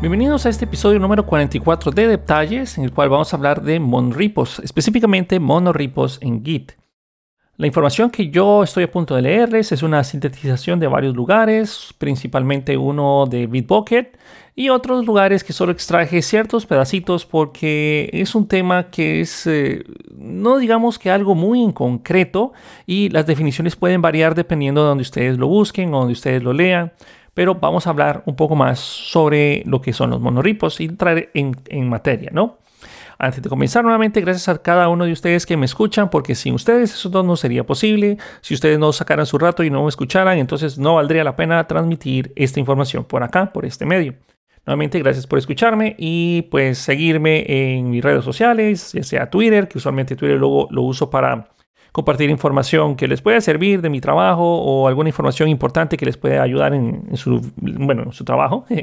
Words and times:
Bienvenidos 0.00 0.46
a 0.46 0.48
este 0.48 0.64
episodio 0.64 0.98
número 0.98 1.26
44 1.26 1.92
de 1.92 2.08
Detalles, 2.08 2.78
en 2.78 2.84
el 2.84 2.90
cual 2.90 3.10
vamos 3.10 3.34
a 3.34 3.36
hablar 3.36 3.60
de 3.60 3.78
monoripos, 3.80 4.58
específicamente 4.60 5.38
monoripos 5.38 6.18
en 6.22 6.42
Git. 6.42 6.72
La 7.58 7.66
información 7.66 8.08
que 8.08 8.30
yo 8.30 8.62
estoy 8.62 8.84
a 8.84 8.90
punto 8.90 9.14
de 9.14 9.20
leerles 9.20 9.72
es 9.72 9.82
una 9.82 10.02
sintetización 10.02 10.80
de 10.80 10.86
varios 10.86 11.14
lugares, 11.14 11.94
principalmente 11.98 12.78
uno 12.78 13.26
de 13.28 13.46
Bitbucket 13.46 14.18
y 14.56 14.70
otros 14.70 15.04
lugares 15.04 15.44
que 15.44 15.52
solo 15.52 15.70
extraje 15.70 16.22
ciertos 16.22 16.64
pedacitos 16.64 17.26
porque 17.26 18.08
es 18.14 18.34
un 18.34 18.48
tema 18.48 18.88
que 18.88 19.20
es, 19.20 19.46
eh, 19.46 19.84
no 20.16 20.56
digamos 20.56 20.98
que 20.98 21.10
algo 21.10 21.34
muy 21.34 21.62
en 21.62 21.72
concreto 21.72 22.54
y 22.86 23.10
las 23.10 23.26
definiciones 23.26 23.76
pueden 23.76 24.00
variar 24.00 24.34
dependiendo 24.34 24.80
de 24.80 24.88
donde 24.88 25.02
ustedes 25.02 25.36
lo 25.36 25.46
busquen 25.46 25.92
o 25.92 25.98
donde 25.98 26.14
ustedes 26.14 26.42
lo 26.42 26.54
lean 26.54 26.92
pero 27.34 27.54
vamos 27.54 27.86
a 27.86 27.90
hablar 27.90 28.22
un 28.26 28.36
poco 28.36 28.56
más 28.56 28.78
sobre 28.78 29.62
lo 29.66 29.80
que 29.80 29.92
son 29.92 30.10
los 30.10 30.20
monoripos 30.20 30.80
y 30.80 30.84
entrar 30.84 31.30
en, 31.34 31.56
en 31.68 31.88
materia, 31.88 32.30
¿no? 32.32 32.58
Antes 33.22 33.42
de 33.42 33.50
comenzar 33.50 33.84
nuevamente, 33.84 34.22
gracias 34.22 34.48
a 34.48 34.62
cada 34.62 34.88
uno 34.88 35.04
de 35.04 35.12
ustedes 35.12 35.44
que 35.44 35.54
me 35.54 35.66
escuchan, 35.66 36.08
porque 36.08 36.34
sin 36.34 36.54
ustedes 36.54 36.94
eso 36.94 37.22
no 37.22 37.36
sería 37.36 37.64
posible. 37.66 38.16
Si 38.40 38.54
ustedes 38.54 38.78
no 38.78 38.94
sacaran 38.94 39.26
su 39.26 39.36
rato 39.36 39.62
y 39.62 39.68
no 39.68 39.82
me 39.82 39.90
escucharan, 39.90 40.38
entonces 40.38 40.78
no 40.78 40.94
valdría 40.94 41.22
la 41.22 41.36
pena 41.36 41.66
transmitir 41.66 42.32
esta 42.34 42.60
información 42.60 43.04
por 43.04 43.22
acá, 43.22 43.52
por 43.52 43.66
este 43.66 43.84
medio. 43.84 44.14
Nuevamente, 44.64 44.98
gracias 45.00 45.26
por 45.26 45.38
escucharme 45.38 45.96
y 45.98 46.42
pues 46.50 46.78
seguirme 46.78 47.44
en 47.46 47.90
mis 47.90 48.02
redes 48.02 48.24
sociales, 48.24 48.92
ya 48.94 49.02
sea 49.02 49.28
Twitter, 49.28 49.68
que 49.68 49.76
usualmente 49.76 50.16
Twitter 50.16 50.38
luego 50.38 50.68
lo 50.70 50.80
uso 50.80 51.10
para 51.10 51.48
compartir 51.92 52.30
información 52.30 52.96
que 52.96 53.08
les 53.08 53.22
pueda 53.22 53.40
servir 53.40 53.80
de 53.82 53.90
mi 53.90 54.00
trabajo 54.00 54.44
o 54.44 54.88
alguna 54.88 55.08
información 55.08 55.48
importante 55.48 55.96
que 55.96 56.06
les 56.06 56.16
pueda 56.16 56.42
ayudar 56.42 56.74
en, 56.74 57.16
su, 57.16 57.40
bueno, 57.56 58.04
en 58.04 58.12
su 58.12 58.24
trabajo. 58.24 58.64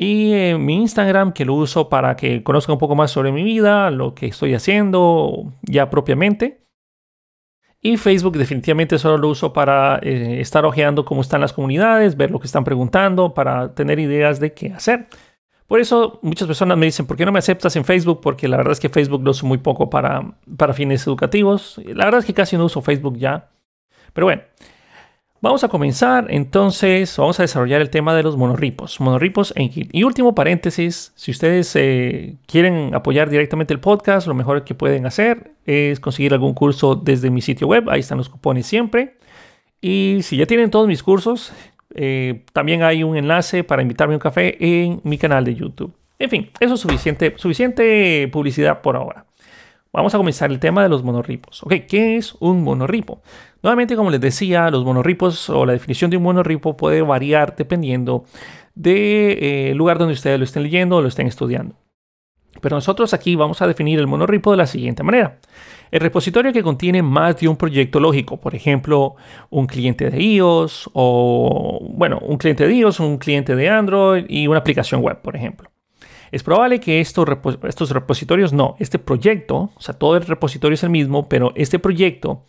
Y 0.00 0.32
eh, 0.32 0.56
mi 0.56 0.76
Instagram, 0.76 1.32
que 1.32 1.44
lo 1.44 1.54
uso 1.54 1.88
para 1.88 2.14
que 2.14 2.44
conozcan 2.44 2.74
un 2.74 2.78
poco 2.78 2.94
más 2.94 3.10
sobre 3.10 3.32
mi 3.32 3.42
vida, 3.42 3.90
lo 3.90 4.14
que 4.14 4.26
estoy 4.26 4.54
haciendo 4.54 5.52
ya 5.62 5.90
propiamente. 5.90 6.68
Y 7.80 7.96
Facebook 7.96 8.36
definitivamente 8.36 8.96
solo 8.98 9.18
lo 9.18 9.28
uso 9.28 9.52
para 9.52 9.98
eh, 10.02 10.40
estar 10.40 10.64
ojeando 10.64 11.04
cómo 11.04 11.20
están 11.20 11.40
las 11.40 11.52
comunidades, 11.52 12.16
ver 12.16 12.30
lo 12.30 12.38
que 12.38 12.46
están 12.46 12.62
preguntando, 12.62 13.34
para 13.34 13.74
tener 13.74 13.98
ideas 13.98 14.38
de 14.38 14.52
qué 14.52 14.72
hacer. 14.72 15.08
Por 15.68 15.80
eso 15.80 16.18
muchas 16.22 16.48
personas 16.48 16.78
me 16.78 16.86
dicen, 16.86 17.06
¿por 17.06 17.16
qué 17.16 17.26
no 17.26 17.30
me 17.30 17.38
aceptas 17.38 17.76
en 17.76 17.84
Facebook? 17.84 18.22
Porque 18.22 18.48
la 18.48 18.56
verdad 18.56 18.72
es 18.72 18.80
que 18.80 18.88
Facebook 18.88 19.22
lo 19.22 19.32
uso 19.32 19.46
muy 19.46 19.58
poco 19.58 19.90
para, 19.90 20.32
para 20.56 20.72
fines 20.72 21.06
educativos. 21.06 21.78
La 21.84 22.06
verdad 22.06 22.20
es 22.20 22.24
que 22.24 22.32
casi 22.32 22.56
no 22.56 22.64
uso 22.64 22.80
Facebook 22.80 23.18
ya. 23.18 23.50
Pero 24.14 24.26
bueno, 24.26 24.42
vamos 25.42 25.64
a 25.64 25.68
comenzar. 25.68 26.28
Entonces, 26.30 27.14
vamos 27.18 27.38
a 27.38 27.42
desarrollar 27.42 27.82
el 27.82 27.90
tema 27.90 28.14
de 28.14 28.22
los 28.22 28.38
monoripos. 28.38 28.98
Monoripos 28.98 29.52
en 29.56 29.68
Git. 29.68 29.90
Y 29.92 30.04
último 30.04 30.34
paréntesis, 30.34 31.12
si 31.16 31.32
ustedes 31.32 31.76
eh, 31.76 32.36
quieren 32.46 32.94
apoyar 32.94 33.28
directamente 33.28 33.74
el 33.74 33.80
podcast, 33.80 34.26
lo 34.26 34.32
mejor 34.32 34.64
que 34.64 34.74
pueden 34.74 35.04
hacer 35.04 35.52
es 35.66 36.00
conseguir 36.00 36.32
algún 36.32 36.54
curso 36.54 36.94
desde 36.94 37.28
mi 37.28 37.42
sitio 37.42 37.66
web. 37.66 37.90
Ahí 37.90 38.00
están 38.00 38.16
los 38.16 38.30
cupones 38.30 38.66
siempre. 38.66 39.18
Y 39.82 40.20
si 40.22 40.38
ya 40.38 40.46
tienen 40.46 40.70
todos 40.70 40.88
mis 40.88 41.02
cursos, 41.02 41.52
eh, 41.94 42.44
también 42.52 42.82
hay 42.82 43.02
un 43.02 43.16
enlace 43.16 43.64
para 43.64 43.82
invitarme 43.82 44.14
a 44.14 44.16
un 44.16 44.20
café 44.20 44.56
en 44.60 45.00
mi 45.04 45.18
canal 45.18 45.44
de 45.44 45.54
YouTube. 45.54 45.92
En 46.18 46.30
fin, 46.30 46.50
eso 46.60 46.74
es 46.74 46.80
suficiente, 46.80 48.28
publicidad 48.28 48.80
por 48.82 48.96
ahora. 48.96 49.24
Vamos 49.92 50.14
a 50.14 50.18
comenzar 50.18 50.50
el 50.50 50.58
tema 50.58 50.82
de 50.82 50.88
los 50.88 51.02
monorripos. 51.02 51.62
Ok, 51.62 51.74
¿qué 51.88 52.16
es 52.16 52.34
un 52.40 52.62
monorripo? 52.62 53.22
Nuevamente, 53.62 53.96
como 53.96 54.10
les 54.10 54.20
decía, 54.20 54.70
los 54.70 54.84
monorripos 54.84 55.48
o 55.48 55.64
la 55.64 55.72
definición 55.72 56.10
de 56.10 56.18
un 56.18 56.24
monorripo 56.24 56.76
puede 56.76 57.02
variar 57.02 57.56
dependiendo 57.56 58.24
del 58.74 58.94
de, 58.94 59.70
eh, 59.70 59.74
lugar 59.74 59.98
donde 59.98 60.14
ustedes 60.14 60.38
lo 60.38 60.44
estén 60.44 60.62
leyendo 60.62 60.96
o 60.96 61.02
lo 61.02 61.08
estén 61.08 61.26
estudiando. 61.26 61.74
Pero 62.60 62.76
nosotros 62.76 63.14
aquí 63.14 63.36
vamos 63.36 63.62
a 63.62 63.66
definir 63.66 63.98
el 63.98 64.06
monorripo 64.06 64.50
de 64.50 64.56
la 64.56 64.66
siguiente 64.66 65.02
manera. 65.02 65.38
El 65.90 66.00
repositorio 66.00 66.52
que 66.52 66.62
contiene 66.62 67.02
más 67.02 67.38
de 67.38 67.48
un 67.48 67.56
proyecto 67.56 68.00
lógico, 68.00 68.38
por 68.38 68.54
ejemplo, 68.54 69.16
un 69.50 69.66
cliente 69.66 70.10
de 70.10 70.22
iOS 70.22 70.90
o, 70.92 71.80
bueno, 71.94 72.18
un 72.22 72.36
cliente 72.36 72.66
de 72.66 72.74
iOS, 72.74 73.00
un 73.00 73.18
cliente 73.18 73.56
de 73.56 73.68
Android 73.68 74.26
y 74.28 74.46
una 74.48 74.58
aplicación 74.58 75.00
web, 75.00 75.20
por 75.22 75.36
ejemplo. 75.36 75.70
Es 76.30 76.42
probable 76.42 76.78
que 76.78 77.00
estos, 77.00 77.26
estos 77.66 77.90
repositorios 77.90 78.52
no, 78.52 78.76
este 78.78 78.98
proyecto, 78.98 79.70
o 79.74 79.80
sea, 79.80 79.94
todo 79.94 80.16
el 80.16 80.26
repositorio 80.26 80.74
es 80.74 80.82
el 80.82 80.90
mismo, 80.90 81.28
pero 81.28 81.52
este 81.54 81.78
proyecto 81.78 82.44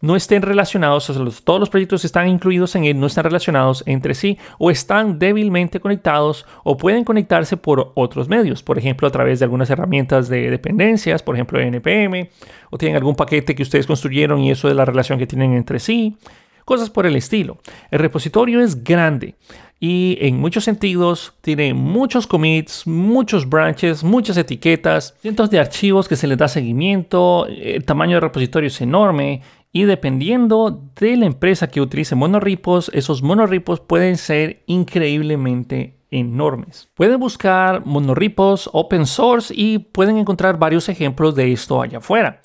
no 0.00 0.16
estén 0.16 0.42
relacionados, 0.42 1.10
todos 1.44 1.60
los 1.60 1.70
proyectos 1.70 2.02
que 2.02 2.06
están 2.06 2.28
incluidos 2.28 2.74
en 2.76 2.84
él 2.84 3.00
no 3.00 3.06
están 3.06 3.24
relacionados 3.24 3.82
entre 3.86 4.14
sí 4.14 4.38
o 4.58 4.70
están 4.70 5.18
débilmente 5.18 5.80
conectados 5.80 6.46
o 6.64 6.76
pueden 6.76 7.04
conectarse 7.04 7.56
por 7.56 7.92
otros 7.94 8.28
medios, 8.28 8.62
por 8.62 8.78
ejemplo, 8.78 9.08
a 9.08 9.10
través 9.10 9.38
de 9.38 9.44
algunas 9.44 9.70
herramientas 9.70 10.28
de 10.28 10.50
dependencias, 10.50 11.22
por 11.22 11.34
ejemplo, 11.34 11.60
NPM, 11.60 12.28
o 12.70 12.78
tienen 12.78 12.96
algún 12.96 13.16
paquete 13.16 13.54
que 13.54 13.62
ustedes 13.62 13.86
construyeron 13.86 14.40
y 14.40 14.50
eso 14.50 14.68
es 14.68 14.76
la 14.76 14.84
relación 14.84 15.18
que 15.18 15.26
tienen 15.26 15.52
entre 15.54 15.80
sí, 15.80 16.16
cosas 16.64 16.90
por 16.90 17.06
el 17.06 17.16
estilo. 17.16 17.58
El 17.90 17.98
repositorio 17.98 18.60
es 18.60 18.84
grande 18.84 19.34
y 19.80 20.18
en 20.20 20.38
muchos 20.38 20.64
sentidos 20.64 21.32
tiene 21.40 21.72
muchos 21.72 22.26
commits, 22.26 22.86
muchos 22.86 23.48
branches, 23.48 24.02
muchas 24.02 24.36
etiquetas, 24.36 25.14
cientos 25.22 25.50
de 25.50 25.60
archivos 25.60 26.08
que 26.08 26.16
se 26.16 26.26
les 26.26 26.36
da 26.36 26.48
seguimiento, 26.48 27.46
el 27.46 27.84
tamaño 27.84 28.16
del 28.16 28.22
repositorio 28.22 28.66
es 28.66 28.80
enorme 28.80 29.40
y 29.72 29.84
dependiendo 29.84 30.82
de 30.98 31.16
la 31.16 31.26
empresa 31.26 31.68
que 31.68 31.80
utilice 31.80 32.14
monoripos, 32.14 32.90
esos 32.94 33.22
monoripos 33.22 33.80
pueden 33.80 34.16
ser 34.16 34.62
increíblemente 34.66 35.98
enormes. 36.10 36.88
Pueden 36.94 37.20
buscar 37.20 37.84
monoripos 37.84 38.70
open 38.72 39.06
source 39.06 39.52
y 39.54 39.78
pueden 39.78 40.16
encontrar 40.16 40.58
varios 40.58 40.88
ejemplos 40.88 41.34
de 41.34 41.52
esto 41.52 41.82
allá 41.82 41.98
afuera. 41.98 42.40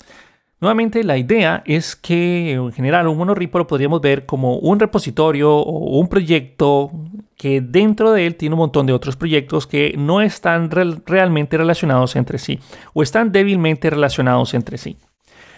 Nuevamente, 0.60 1.02
la 1.04 1.18
idea 1.18 1.62
es 1.66 1.96
que 1.96 2.52
en 2.52 2.72
general 2.72 3.06
un 3.08 3.18
monoripo 3.18 3.58
lo 3.58 3.66
podríamos 3.66 4.00
ver 4.00 4.24
como 4.24 4.56
un 4.56 4.80
repositorio 4.80 5.54
o 5.54 5.98
un 5.98 6.08
proyecto 6.08 6.90
que 7.36 7.60
dentro 7.60 8.12
de 8.12 8.26
él 8.26 8.36
tiene 8.36 8.54
un 8.54 8.60
montón 8.60 8.86
de 8.86 8.92
otros 8.92 9.16
proyectos 9.16 9.66
que 9.66 9.94
no 9.98 10.20
están 10.20 10.70
realmente 10.70 11.58
relacionados 11.58 12.16
entre 12.16 12.38
sí 12.38 12.60
o 12.94 13.02
están 13.02 13.32
débilmente 13.32 13.90
relacionados 13.90 14.54
entre 14.54 14.78
sí 14.78 14.96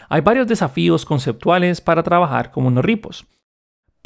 hay 0.09 0.21
varios 0.21 0.47
desafíos 0.47 1.05
conceptuales 1.05 1.81
para 1.81 2.03
trabajar 2.03 2.51
con 2.51 2.65
monoripos. 2.65 3.27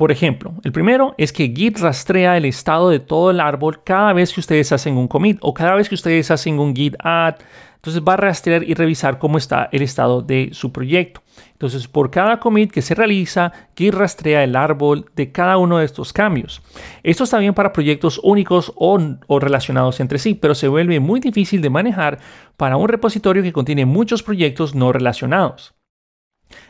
Por 0.00 0.11
ejemplo, 0.11 0.55
el 0.65 0.72
primero 0.72 1.15
es 1.19 1.31
que 1.31 1.53
Git 1.55 1.78
rastrea 1.78 2.38
el 2.38 2.47
estado 2.47 2.88
de 2.88 3.00
todo 3.00 3.31
el 3.31 3.38
árbol 3.38 3.83
cada 3.84 4.15
vez 4.15 4.33
que 4.33 4.41
ustedes 4.41 4.72
hacen 4.72 4.97
un 4.97 5.06
commit 5.06 5.37
o 5.43 5.53
cada 5.53 5.75
vez 5.75 5.91
que 5.91 5.94
ustedes 5.94 6.31
hacen 6.31 6.59
un 6.59 6.75
git 6.75 6.94
add. 7.00 7.34
Entonces 7.75 8.03
va 8.03 8.15
a 8.15 8.16
rastrear 8.16 8.62
y 8.62 8.72
revisar 8.72 9.19
cómo 9.19 9.37
está 9.37 9.69
el 9.72 9.83
estado 9.83 10.22
de 10.22 10.50
su 10.53 10.72
proyecto. 10.72 11.21
Entonces, 11.53 11.87
por 11.87 12.10
cada 12.10 12.41
commit 12.41 12.71
que 12.71 12.81
se 12.81 12.94
realiza, 12.94 13.53
Git 13.77 13.93
rastrea 13.93 14.43
el 14.43 14.56
árbol 14.56 15.05
de 15.16 15.33
cada 15.33 15.59
uno 15.59 15.77
de 15.77 15.84
estos 15.84 16.15
cambios. 16.15 16.62
Esto 17.03 17.25
está 17.25 17.39
bien 17.39 17.53
para 17.53 17.75
proyectos 17.75 18.21
únicos 18.22 18.72
o, 18.77 18.99
o 19.27 19.39
relacionados 19.39 20.00
entre 20.00 20.19
sí, 20.19 20.34
pero 20.34 20.55
se 20.55 20.69
vuelve 20.69 20.99
muy 20.99 21.21
difícil 21.21 21.60
de 21.60 21.69
manejar 21.69 22.19
para 22.56 22.78
un 22.78 22.89
repositorio 22.89 23.43
que 23.43 23.53
contiene 23.53 23.84
muchos 23.84 24.22
proyectos 24.22 24.75
no 24.75 24.93
relacionados. 24.93 25.75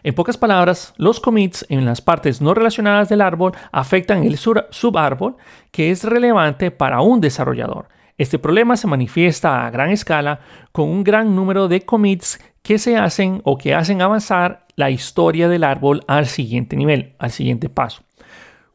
En 0.02 0.14
pocas 0.14 0.36
palabras, 0.36 0.94
los 0.96 1.20
commits 1.20 1.66
en 1.68 1.84
las 1.84 2.00
partes 2.00 2.40
no 2.40 2.54
relacionadas 2.54 3.08
del 3.08 3.20
árbol 3.20 3.52
afectan 3.72 4.24
el 4.24 4.38
subárbol 4.38 5.36
que 5.70 5.90
es 5.90 6.04
relevante 6.04 6.70
para 6.70 7.00
un 7.00 7.20
desarrollador. 7.20 7.88
Este 8.18 8.38
problema 8.38 8.76
se 8.76 8.86
manifiesta 8.86 9.66
a 9.66 9.70
gran 9.70 9.90
escala 9.90 10.40
con 10.72 10.88
un 10.88 11.04
gran 11.04 11.34
número 11.34 11.68
de 11.68 11.82
commits 11.82 12.38
que 12.62 12.78
se 12.78 12.96
hacen 12.96 13.40
o 13.44 13.56
que 13.56 13.74
hacen 13.74 14.02
avanzar 14.02 14.66
la 14.76 14.90
historia 14.90 15.48
del 15.48 15.64
árbol 15.64 16.02
al 16.06 16.26
siguiente 16.26 16.76
nivel, 16.76 17.14
al 17.18 17.30
siguiente 17.30 17.68
paso. 17.68 18.02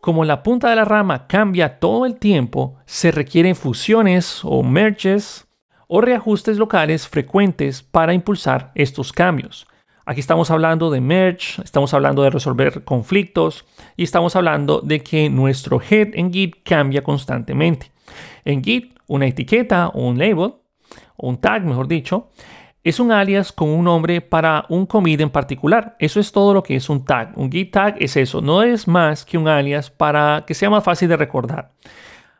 Como 0.02 0.26
la 0.26 0.44
punta 0.44 0.70
de 0.70 0.76
la 0.76 0.86
rama 0.86 1.28
cambia 1.28 1.80
todo 1.80 2.06
el 2.06 2.18
tiempo, 2.18 2.78
se 2.86 3.12
requieren 3.12 3.56
fusiones 3.56 4.42
o 4.44 4.64
merges 4.64 5.48
o 5.88 6.02
reajustes 6.02 6.58
locales 6.58 7.08
frecuentes 7.08 7.84
para 7.84 8.14
impulsar 8.14 8.72
estos 8.76 9.12
cambios. 9.12 9.68
Aquí 10.08 10.20
estamos 10.20 10.52
hablando 10.52 10.92
de 10.92 11.02
merge, 11.02 11.64
estamos 11.64 11.92
hablando 11.96 12.22
de 12.22 12.30
resolver 12.30 12.84
conflictos 12.84 13.66
y 13.98 14.04
estamos 14.04 14.36
hablando 14.36 14.82
de 14.82 15.02
que 15.02 15.32
nuestro 15.32 15.82
head 15.82 16.10
en 16.14 16.32
Git 16.32 16.58
cambia 16.64 17.02
constantemente. 17.02 17.92
En 18.44 18.64
Git, 18.64 18.96
una 19.08 19.26
etiqueta 19.26 19.88
o 19.88 20.08
un 20.08 20.20
label, 20.20 20.54
o 21.18 21.28
un 21.28 21.38
tag, 21.38 21.66
mejor 21.66 21.88
dicho, 21.88 22.30
es 22.84 23.00
un 23.00 23.12
alias 23.12 23.52
con 23.52 23.70
un 23.70 23.86
nombre 23.86 24.22
para 24.22 24.66
un 24.70 24.86
commit 24.86 25.22
en 25.22 25.32
particular. 25.32 25.96
Eso 25.98 26.20
es 26.20 26.32
todo 26.32 26.54
lo 26.54 26.62
que 26.62 26.76
es 26.76 26.88
un 26.88 27.04
tag. 27.04 27.36
Un 27.36 27.52
Git 27.52 27.72
tag 27.72 27.96
es 28.00 28.16
eso, 28.16 28.42
no 28.42 28.62
es 28.62 28.88
más 28.88 29.26
que 29.26 29.40
un 29.40 29.48
alias 29.48 29.90
para 29.90 30.44
que 30.46 30.54
sea 30.54 30.70
más 30.70 30.84
fácil 30.84 31.10
de 31.10 31.18
recordar. 31.18 31.72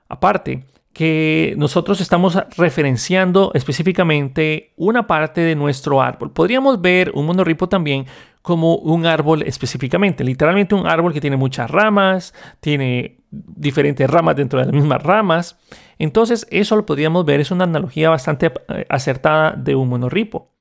Aparte, 0.08 0.66
que 0.96 1.54
nosotros 1.58 2.00
estamos 2.00 2.42
referenciando 2.56 3.52
específicamente 3.54 4.72
una 4.78 5.08
parte 5.08 5.42
de 5.42 5.54
nuestro 5.54 6.02
árbol. 6.02 6.32
Podríamos 6.32 6.80
ver 6.80 7.12
un 7.14 7.26
monoripo 7.26 7.68
también 7.68 8.06
como 8.42 8.78
un 8.78 9.06
árbol 9.06 9.42
específicamente, 9.42 10.24
literalmente 10.24 10.74
un 10.74 10.88
árbol 10.88 11.12
que 11.12 11.20
tiene 11.20 11.36
muchas 11.36 11.70
ramas, 11.70 12.34
tiene 12.62 13.18
diferentes 13.30 14.10
ramas 14.10 14.38
dentro 14.38 14.58
de 14.58 14.68
las 14.68 14.74
mismas 14.74 15.04
ramas. 15.04 15.58
Entonces, 16.00 16.48
eso 16.50 16.78
lo 16.78 16.86
podríamos 16.86 17.26
ver, 17.26 17.42
es 17.42 17.52
una 17.52 17.66
analogía 17.66 18.10
bastante 18.10 18.54
eh, 18.70 18.86
acertada 18.88 19.52
de 19.52 19.76
un 19.76 19.90
monorripo. 19.90 20.54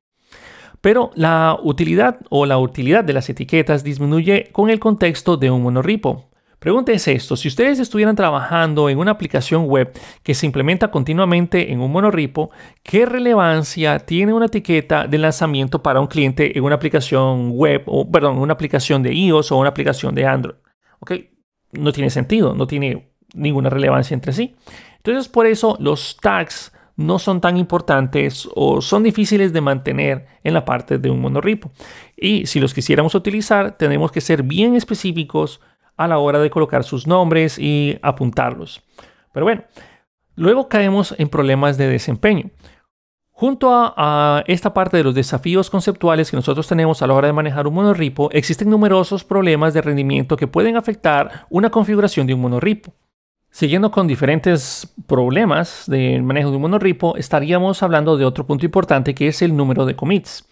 Pero 0.80 1.12
la 1.14 1.56
utilidad 1.62 2.18
o 2.28 2.44
la 2.44 2.58
utilidad 2.58 3.04
de 3.04 3.12
las 3.12 3.30
etiquetas 3.30 3.84
disminuye 3.84 4.48
con 4.50 4.68
el 4.68 4.80
contexto 4.80 5.36
de 5.36 5.52
un 5.52 5.62
monorripo. 5.62 6.28
Pregúntense 6.64 7.12
esto, 7.12 7.36
si 7.36 7.48
ustedes 7.48 7.78
estuvieran 7.78 8.16
trabajando 8.16 8.88
en 8.88 8.96
una 8.96 9.10
aplicación 9.10 9.66
web 9.66 9.92
que 10.22 10.32
se 10.32 10.46
implementa 10.46 10.90
continuamente 10.90 11.70
en 11.70 11.82
un 11.82 11.92
monorripo, 11.92 12.52
¿qué 12.82 13.04
relevancia 13.04 13.98
tiene 13.98 14.32
una 14.32 14.46
etiqueta 14.46 15.06
de 15.06 15.18
lanzamiento 15.18 15.82
para 15.82 16.00
un 16.00 16.06
cliente 16.06 16.56
en 16.56 16.64
una 16.64 16.76
aplicación 16.76 17.50
web 17.50 17.82
o, 17.84 18.10
perdón, 18.10 18.38
una 18.38 18.54
aplicación 18.54 19.02
de 19.02 19.12
iOS 19.12 19.52
o 19.52 19.58
una 19.58 19.68
aplicación 19.68 20.14
de 20.14 20.24
Android? 20.24 20.56
¿Ok? 21.00 21.12
No 21.72 21.92
tiene 21.92 22.08
sentido, 22.08 22.54
no 22.54 22.66
tiene 22.66 23.12
ninguna 23.34 23.68
relevancia 23.68 24.14
entre 24.14 24.32
sí. 24.32 24.56
Entonces, 24.96 25.28
por 25.28 25.44
eso 25.44 25.76
los 25.80 26.16
tags 26.16 26.72
no 26.96 27.18
son 27.18 27.42
tan 27.42 27.58
importantes 27.58 28.48
o 28.54 28.80
son 28.80 29.02
difíciles 29.02 29.52
de 29.52 29.60
mantener 29.60 30.28
en 30.42 30.54
la 30.54 30.64
parte 30.64 30.96
de 30.96 31.10
un 31.10 31.20
monorripo. 31.20 31.70
Y 32.16 32.46
si 32.46 32.58
los 32.58 32.72
quisiéramos 32.72 33.14
utilizar, 33.14 33.76
tenemos 33.76 34.10
que 34.10 34.22
ser 34.22 34.42
bien 34.42 34.76
específicos 34.76 35.60
a 35.96 36.08
la 36.08 36.18
hora 36.18 36.38
de 36.38 36.50
colocar 36.50 36.84
sus 36.84 37.06
nombres 37.06 37.58
y 37.58 37.98
apuntarlos. 38.02 38.82
Pero 39.32 39.46
bueno, 39.46 39.64
luego 40.36 40.68
caemos 40.68 41.14
en 41.18 41.28
problemas 41.28 41.76
de 41.76 41.88
desempeño. 41.88 42.50
Junto 43.36 43.68
a, 43.72 44.44
esta 44.46 44.72
parte 44.72 44.96
de 44.96 45.02
los 45.02 45.14
desafíos 45.14 45.68
conceptuales 45.68 46.30
que 46.30 46.36
nosotros 46.36 46.68
tenemos 46.68 47.02
a 47.02 47.08
la 47.08 47.14
hora 47.14 47.26
de 47.26 47.32
manejar 47.32 47.66
un 47.66 47.74
monorripo, 47.74 48.30
existen 48.30 48.70
numerosos 48.70 49.24
problemas 49.24 49.74
de 49.74 49.82
rendimiento 49.82 50.36
que 50.36 50.46
pueden 50.46 50.76
afectar 50.76 51.44
una 51.50 51.68
configuración 51.68 52.28
de 52.28 52.34
un 52.34 52.40
monorripo. 52.40 52.94
Siguiendo 53.50 53.90
con 53.90 54.06
diferentes 54.06 54.94
problemas 55.08 55.84
del 55.88 56.22
manejo 56.22 56.50
de 56.50 56.56
un 56.56 56.62
monorripo, 56.62 57.16
estaríamos 57.16 57.82
hablando 57.82 58.16
de 58.16 58.24
otro 58.24 58.46
punto 58.46 58.66
importante 58.66 59.16
que 59.16 59.26
es 59.26 59.42
el 59.42 59.56
número 59.56 59.84
de 59.84 59.96
commits. 59.96 60.48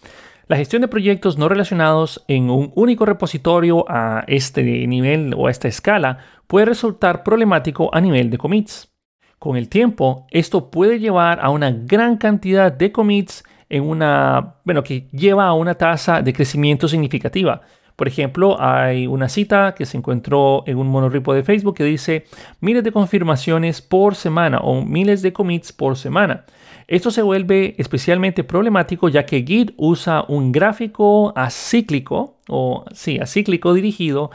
La 0.52 0.58
gestión 0.58 0.82
de 0.82 0.88
proyectos 0.88 1.38
no 1.38 1.48
relacionados 1.48 2.26
en 2.28 2.50
un 2.50 2.72
único 2.74 3.06
repositorio 3.06 3.86
a 3.88 4.22
este 4.26 4.86
nivel 4.86 5.32
o 5.34 5.46
a 5.46 5.50
esta 5.50 5.66
escala 5.66 6.18
puede 6.46 6.66
resultar 6.66 7.22
problemático 7.22 7.88
a 7.94 8.02
nivel 8.02 8.28
de 8.28 8.36
commits. 8.36 8.92
Con 9.38 9.56
el 9.56 9.70
tiempo, 9.70 10.26
esto 10.30 10.70
puede 10.70 10.98
llevar 10.98 11.40
a 11.40 11.48
una 11.48 11.70
gran 11.70 12.18
cantidad 12.18 12.70
de 12.70 12.92
commits 12.92 13.44
en 13.70 13.84
una, 13.84 14.56
bueno, 14.66 14.84
que 14.84 15.08
lleva 15.12 15.46
a 15.46 15.54
una 15.54 15.74
tasa 15.74 16.20
de 16.20 16.34
crecimiento 16.34 16.86
significativa. 16.86 17.62
Por 17.96 18.06
ejemplo, 18.06 18.60
hay 18.60 19.06
una 19.06 19.30
cita 19.30 19.74
que 19.74 19.86
se 19.86 19.96
encontró 19.96 20.64
en 20.66 20.76
un 20.76 20.88
monorripo 20.88 21.32
de 21.32 21.44
Facebook 21.44 21.76
que 21.76 21.84
dice 21.84 22.26
miles 22.60 22.84
de 22.84 22.92
confirmaciones 22.92 23.80
por 23.80 24.16
semana 24.16 24.58
o 24.58 24.84
miles 24.84 25.22
de 25.22 25.32
commits 25.32 25.72
por 25.72 25.96
semana. 25.96 26.44
Esto 26.86 27.10
se 27.10 27.22
vuelve 27.22 27.74
especialmente 27.78 28.44
problemático 28.44 29.08
ya 29.08 29.24
que 29.26 29.42
Git 29.42 29.72
usa 29.76 30.24
un 30.28 30.52
gráfico 30.52 31.32
acíclico 31.36 32.36
o 32.48 32.84
sí, 32.92 33.18
acíclico 33.18 33.74
dirigido 33.74 34.30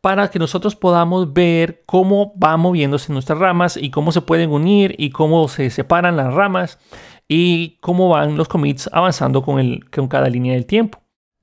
para 0.00 0.30
que 0.30 0.38
nosotros 0.38 0.76
podamos 0.76 1.32
ver 1.32 1.82
cómo 1.86 2.32
van 2.36 2.60
moviéndose 2.60 3.12
nuestras 3.12 3.38
ramas 3.38 3.76
y 3.76 3.90
cómo 3.90 4.12
se 4.12 4.22
pueden 4.22 4.50
unir 4.50 4.94
y 4.98 5.10
cómo 5.10 5.46
se 5.48 5.68
separan 5.70 6.16
las 6.16 6.32
ramas 6.32 6.78
y 7.28 7.76
cómo 7.80 8.08
van 8.08 8.36
los 8.36 8.48
commits 8.48 8.88
avanzando 8.92 9.42
con, 9.42 9.58
el, 9.60 9.88
con 9.90 10.08
cada 10.08 10.28
línea 10.28 10.54
del 10.54 10.66
tiempo. 10.66 10.98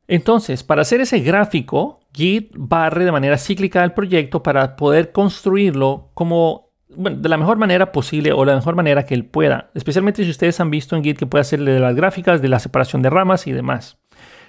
Entonces, 0.08 0.64
para 0.64 0.82
hacer 0.82 1.02
ese 1.02 1.20
gráfico, 1.20 2.00
Git 2.14 2.52
barre 2.58 3.06
de 3.06 3.12
manera 3.12 3.38
cíclica 3.38 3.84
el 3.84 3.94
proyecto 3.94 4.42
para 4.42 4.76
poder 4.76 5.12
construirlo 5.12 6.10
como 6.14 6.67
de 6.98 7.30
la 7.30 7.38
mejor 7.38 7.58
manera 7.58 7.92
posible 7.92 8.34
o 8.34 8.44
la 8.46 8.56
mejor 8.56 8.76
manera 8.76 9.06
que 9.06 9.14
él 9.14 9.26
pueda. 9.26 9.70
Especialmente 9.74 10.24
si 10.24 10.30
ustedes 10.30 10.60
han 10.60 10.72
visto 10.72 10.96
en 10.96 11.04
Git 11.04 11.18
que 11.18 11.26
puede 11.26 11.42
hacerle 11.42 11.72
de 11.72 11.80
las 11.80 11.96
gráficas, 11.96 12.42
de 12.42 12.48
la 12.48 12.60
separación 12.60 13.02
de 13.02 13.10
ramas 13.10 13.48
y 13.48 13.52
demás. 13.52 13.98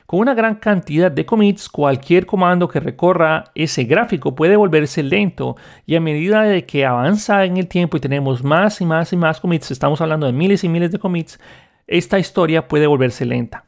Con 0.07 0.21
una 0.21 0.33
gran 0.33 0.55
cantidad 0.55 1.13
de 1.13 1.27
commits, 1.27 1.69
cualquier 1.69 2.25
comando 2.25 2.67
que 2.67 2.81
recorra 2.81 3.45
ese 3.55 3.85
gráfico 3.85 4.35
puede 4.35 4.57
volverse 4.57 5.03
lento 5.03 5.57
y 5.85 5.97
a 5.97 6.01
medida 6.01 6.45
de 6.45 6.65
que 6.65 6.87
avanza 6.87 7.45
en 7.45 7.59
el 7.59 7.69
tiempo 7.69 7.99
y 7.99 8.01
tenemos 8.01 8.43
más 8.43 8.81
y 8.81 8.87
más 8.87 9.13
y 9.13 9.19
más 9.19 9.39
commits, 9.39 9.71
estamos 9.71 10.01
hablando 10.01 10.25
de 10.25 10.33
miles 10.33 10.65
y 10.65 10.69
miles 10.71 10.93
de 10.93 10.99
commits, 10.99 11.39
esta 11.87 12.19
historia 12.19 12.69
puede 12.69 12.87
volverse 12.87 13.27
lenta. 13.27 13.67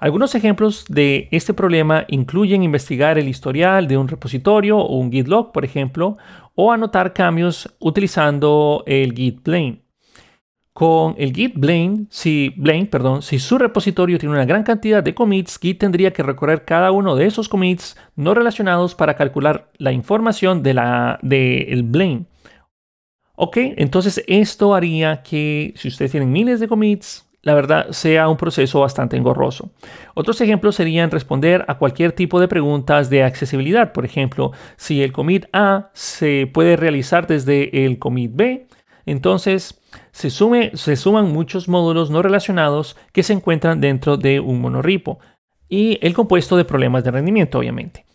Algunos 0.00 0.34
ejemplos 0.34 0.84
de 0.88 1.28
este 1.30 1.54
problema 1.54 2.04
incluyen 2.08 2.62
investigar 2.62 3.18
el 3.18 3.28
historial 3.28 3.88
de 3.88 3.96
un 3.96 4.08
repositorio 4.08 4.78
o 4.78 4.96
un 4.96 5.10
git 5.10 5.28
log, 5.28 5.52
por 5.52 5.64
ejemplo, 5.64 6.18
o 6.60 6.72
anotar 6.72 7.12
cambios 7.12 7.72
utilizando 7.78 8.82
el 8.84 9.14
git 9.14 9.44
blame. 9.44 9.84
Con 10.72 11.14
el 11.16 11.32
git 11.32 11.54
blame, 11.56 12.06
si, 12.10 12.52
blame, 12.56 12.86
perdón, 12.86 13.22
si 13.22 13.38
su 13.38 13.58
repositorio 13.58 14.18
tiene 14.18 14.34
una 14.34 14.44
gran 14.44 14.64
cantidad 14.64 15.00
de 15.00 15.14
commits, 15.14 15.56
Git 15.56 15.78
tendría 15.78 16.12
que 16.12 16.24
recorrer 16.24 16.64
cada 16.64 16.90
uno 16.90 17.14
de 17.14 17.26
esos 17.26 17.48
commits 17.48 17.96
no 18.16 18.34
relacionados 18.34 18.96
para 18.96 19.14
calcular 19.14 19.70
la 19.78 19.92
información 19.92 20.64
del 20.64 20.80
de 21.22 21.80
blame. 21.84 22.24
Ok, 23.36 23.56
entonces 23.76 24.24
esto 24.26 24.74
haría 24.74 25.22
que 25.22 25.74
si 25.76 25.86
ustedes 25.86 26.10
tienen 26.10 26.32
miles 26.32 26.58
de 26.58 26.66
commits, 26.66 27.27
la 27.42 27.54
verdad 27.54 27.90
sea 27.90 28.28
un 28.28 28.36
proceso 28.36 28.80
bastante 28.80 29.16
engorroso. 29.16 29.70
Otros 30.14 30.40
ejemplos 30.40 30.74
serían 30.76 31.10
responder 31.10 31.64
a 31.68 31.78
cualquier 31.78 32.12
tipo 32.12 32.40
de 32.40 32.48
preguntas 32.48 33.10
de 33.10 33.22
accesibilidad. 33.22 33.92
Por 33.92 34.04
ejemplo, 34.04 34.52
si 34.76 35.02
el 35.02 35.12
commit 35.12 35.46
A 35.52 35.90
se 35.92 36.50
puede 36.52 36.76
realizar 36.76 37.26
desde 37.26 37.84
el 37.86 37.98
commit 37.98 38.32
B, 38.34 38.66
entonces 39.06 39.80
se, 40.12 40.30
suman 40.30 41.32
muchos 41.32 41.68
módulos 41.68 42.10
no 42.10 42.22
relacionados 42.22 42.96
que 43.12 43.22
se 43.22 43.32
encuentran 43.32 43.80
dentro 43.80 44.16
de 44.16 44.40
un 44.40 44.60
monorripo 44.60 45.18
y 45.68 45.98
el 46.02 46.14
compuesto 46.14 46.56
de 46.56 46.64
problemas 46.64 47.04
de 47.04 47.10
rendimiento, 47.10 47.58
obviamente. 47.58 48.07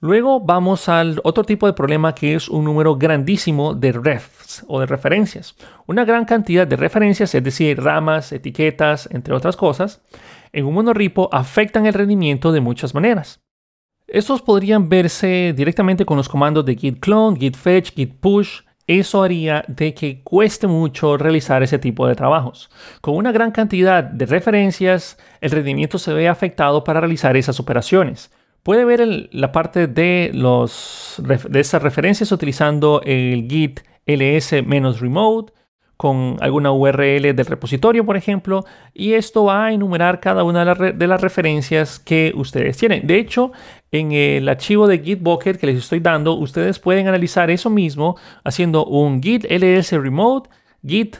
Luego 0.00 0.38
vamos 0.38 0.88
al 0.88 1.20
otro 1.24 1.42
tipo 1.42 1.66
de 1.66 1.72
problema 1.72 2.14
que 2.14 2.36
es 2.36 2.48
un 2.48 2.64
número 2.64 2.96
grandísimo 2.96 3.74
de 3.74 3.90
refs 3.90 4.64
o 4.68 4.78
de 4.78 4.86
referencias. 4.86 5.56
Una 5.88 6.04
gran 6.04 6.24
cantidad 6.24 6.68
de 6.68 6.76
referencias, 6.76 7.34
es 7.34 7.42
decir, 7.42 7.82
ramas, 7.82 8.30
etiquetas, 8.30 9.08
entre 9.10 9.34
otras 9.34 9.56
cosas, 9.56 10.00
en 10.52 10.66
un 10.66 10.74
monorripo 10.74 11.28
afectan 11.32 11.86
el 11.86 11.94
rendimiento 11.94 12.52
de 12.52 12.60
muchas 12.60 12.94
maneras. 12.94 13.40
Estos 14.06 14.40
podrían 14.40 14.88
verse 14.88 15.52
directamente 15.56 16.06
con 16.06 16.16
los 16.16 16.28
comandos 16.28 16.64
de 16.64 16.76
git 16.76 17.00
clone, 17.00 17.36
git 17.36 17.56
fetch, 17.56 17.92
git 17.92 18.20
push. 18.20 18.60
Eso 18.86 19.24
haría 19.24 19.64
de 19.66 19.94
que 19.94 20.22
cueste 20.22 20.68
mucho 20.68 21.18
realizar 21.18 21.64
ese 21.64 21.78
tipo 21.78 22.06
de 22.06 22.14
trabajos. 22.14 22.70
Con 23.00 23.16
una 23.16 23.32
gran 23.32 23.50
cantidad 23.50 24.04
de 24.04 24.26
referencias, 24.26 25.18
el 25.40 25.50
rendimiento 25.50 25.98
se 25.98 26.12
ve 26.12 26.28
afectado 26.28 26.84
para 26.84 27.00
realizar 27.00 27.36
esas 27.36 27.58
operaciones. 27.58 28.30
Puede 28.68 28.84
ver 28.84 29.30
la 29.32 29.50
parte 29.50 29.86
de, 29.86 30.30
los, 30.34 31.22
de 31.24 31.58
esas 31.58 31.82
referencias 31.82 32.30
utilizando 32.32 33.00
el 33.02 33.48
git 33.48 33.80
ls-remote 34.04 35.54
con 35.96 36.36
alguna 36.40 36.70
URL 36.70 37.34
del 37.34 37.46
repositorio, 37.46 38.04
por 38.04 38.18
ejemplo, 38.18 38.66
y 38.92 39.14
esto 39.14 39.44
va 39.44 39.64
a 39.64 39.72
enumerar 39.72 40.20
cada 40.20 40.44
una 40.44 40.66
de, 40.74 41.06
las 41.06 41.20
referencias 41.22 41.98
que 41.98 42.34
ustedes 42.36 42.76
tienen. 42.76 43.06
De 43.06 43.18
hecho, 43.18 43.52
en 43.90 44.12
el 44.12 44.46
archivo 44.50 44.86
de 44.86 44.98
Git 44.98 45.22
Bucket 45.22 45.56
que 45.56 45.68
les 45.68 45.78
estoy 45.78 46.00
dando, 46.00 46.34
ustedes 46.34 46.78
pueden 46.78 47.08
analizar 47.08 47.50
eso 47.50 47.70
mismo 47.70 48.18
haciendo 48.44 48.84
un 48.84 49.22
git 49.22 49.46
ls 49.50 49.92
remote 49.92 50.50
git, 50.86 51.16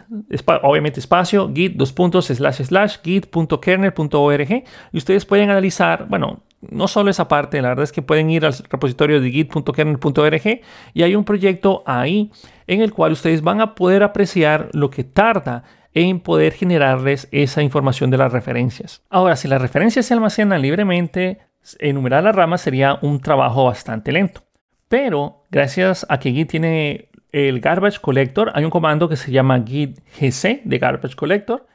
obviamente 0.62 1.00
espacio, 1.00 1.50
git 1.54 1.76
dos 1.76 1.94
puntos 1.94 2.26
slash 2.26 2.62
slash 2.64 2.98
git.kernel.org 3.02 4.64
y 4.92 4.98
ustedes 4.98 5.24
pueden 5.24 5.48
analizar, 5.48 6.06
bueno, 6.10 6.42
no 6.60 6.88
solo 6.88 7.10
esa 7.10 7.28
parte, 7.28 7.62
la 7.62 7.68
verdad 7.68 7.84
es 7.84 7.92
que 7.92 8.02
pueden 8.02 8.30
ir 8.30 8.44
al 8.44 8.54
repositorio 8.68 9.20
de 9.20 9.30
git.kernel.org 9.30 10.60
y 10.94 11.02
hay 11.02 11.14
un 11.14 11.24
proyecto 11.24 11.82
ahí 11.86 12.30
en 12.66 12.80
el 12.80 12.92
cual 12.92 13.12
ustedes 13.12 13.42
van 13.42 13.60
a 13.60 13.74
poder 13.74 14.02
apreciar 14.02 14.68
lo 14.72 14.90
que 14.90 15.04
tarda 15.04 15.64
en 15.94 16.20
poder 16.20 16.52
generarles 16.52 17.28
esa 17.32 17.62
información 17.62 18.10
de 18.10 18.18
las 18.18 18.32
referencias. 18.32 19.02
Ahora, 19.08 19.36
si 19.36 19.48
las 19.48 19.62
referencias 19.62 20.06
se 20.06 20.14
almacenan 20.14 20.62
libremente, 20.62 21.38
enumerar 21.78 22.22
las 22.24 22.34
ramas 22.34 22.60
sería 22.60 22.98
un 23.02 23.20
trabajo 23.20 23.64
bastante 23.64 24.12
lento. 24.12 24.42
Pero 24.88 25.44
gracias 25.50 26.06
a 26.08 26.18
que 26.18 26.32
Git 26.32 26.50
tiene 26.50 27.08
el 27.32 27.60
garbage 27.60 28.00
collector, 28.00 28.50
hay 28.54 28.64
un 28.64 28.70
comando 28.70 29.08
que 29.08 29.16
se 29.16 29.30
llama 29.30 29.62
git 29.64 29.98
gc 30.18 30.62
de 30.64 30.78
garbage 30.78 31.14
collector 31.14 31.66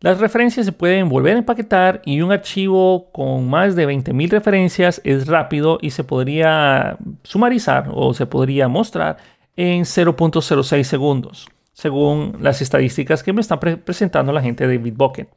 las 0.00 0.18
referencias 0.18 0.64
se 0.64 0.72
pueden 0.72 1.10
volver 1.10 1.36
a 1.36 1.40
empaquetar 1.40 2.00
y 2.06 2.22
un 2.22 2.32
archivo 2.32 3.10
con 3.12 3.50
más 3.50 3.76
de 3.76 3.86
20.000 3.86 4.30
referencias 4.30 5.00
es 5.04 5.26
rápido 5.26 5.78
y 5.82 5.90
se 5.90 6.04
podría 6.04 6.96
sumarizar 7.22 7.90
o 7.92 8.14
se 8.14 8.24
podría 8.24 8.66
mostrar 8.66 9.18
en 9.56 9.82
0.06 9.82 10.84
segundos, 10.84 11.48
según 11.74 12.38
las 12.40 12.62
estadísticas 12.62 13.22
que 13.22 13.34
me 13.34 13.42
está 13.42 13.60
presentando 13.60 14.32
la 14.32 14.40
gente 14.40 14.66
de 14.66 14.78
Bitbucket. 14.78 15.28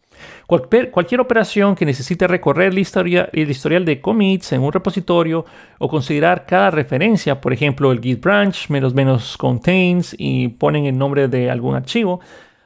Cualquier, 0.48 1.20
operación 1.20 1.76
que 1.76 1.86
necesite 1.86 2.26
recorrer 2.26 2.72
el 2.72 2.80
historial 2.80 3.86
de 3.86 4.00
commits 4.00 4.54
en 4.54 4.62
un 4.62 4.72
repositorio 4.72 5.46
o 5.78 5.90
considerar 5.90 6.46
cada 6.46 6.72
referencia, 6.72 7.42
por 7.42 7.52
ejemplo 7.52 7.92
el 7.92 8.00
git 8.00 8.22
branch 8.22 8.70
menos 8.70 8.94
menos 8.94 9.36
contains 9.36 10.16
y 10.18 10.48
ponen 10.48 10.86
el 10.86 10.98
nombre 10.98 11.28
de 11.28 11.52
algún 11.52 11.76
archivo, 11.76 12.22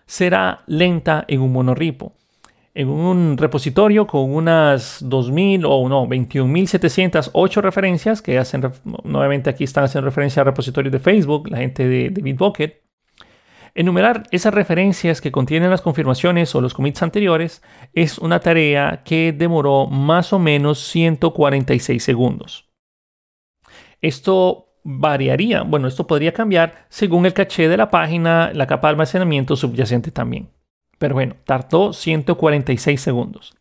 será 0.08 0.64
lenta 0.66 1.26
en 1.28 1.42
un 1.42 1.54
monorepo. 1.54 2.14
En 2.74 2.90
un 2.90 3.38
repositorio 3.38 4.08
con 4.08 4.34
unas 4.34 5.00
2000 5.02 5.66
o 5.66 5.88
no, 5.90 6.08
21.708 6.08 7.62
referencias 7.62 8.22
que 8.22 8.38
hacen, 8.40 8.72
nuevamente 9.04 9.50
aquí 9.50 9.64
están 9.64 9.84
haciendo 9.84 10.08
referencia 10.08 10.42
al 10.42 10.48
repositorio 10.48 10.90
de 10.90 11.00
Facebook, 11.00 11.50
la 11.50 11.58
gente 11.58 11.88
de, 11.88 12.10
de 12.10 12.22
Bitbucket 12.22 12.88
Enumerar 13.78 14.24
esas 14.32 14.56
referencias 14.56 15.22
que 15.22 15.32
contienen 15.32 15.70
las 15.70 15.84
confirmaciones 15.84 16.56
o 16.56 16.62
los 16.62 16.74
commits 16.74 17.04
anteriores 17.04 17.62
es 17.94 18.18
una 18.18 18.40
tarea 18.40 19.04
que 19.06 19.32
demoró 19.32 19.86
más 19.86 20.34
o 20.34 20.40
menos 20.40 20.80
146 20.80 22.04
segundos. 22.04 22.72
Esto 24.02 24.67
variaría, 24.90 25.64
bueno, 25.64 25.90
esto 25.90 26.08
podría 26.08 26.34
cambiar 26.34 26.86
según 26.88 27.26
el 27.26 27.34
caché 27.34 27.68
de 27.68 27.76
la 27.76 27.90
página, 27.92 28.52
la 28.54 28.68
capa 28.68 28.88
de 28.88 28.92
almacenamiento 28.92 29.58
subyacente 29.58 30.12
también. 30.12 30.50
Pero 30.98 31.14
bueno, 31.14 31.36
tardó 31.44 31.92
146 31.92 33.02
segundos. 33.02 33.57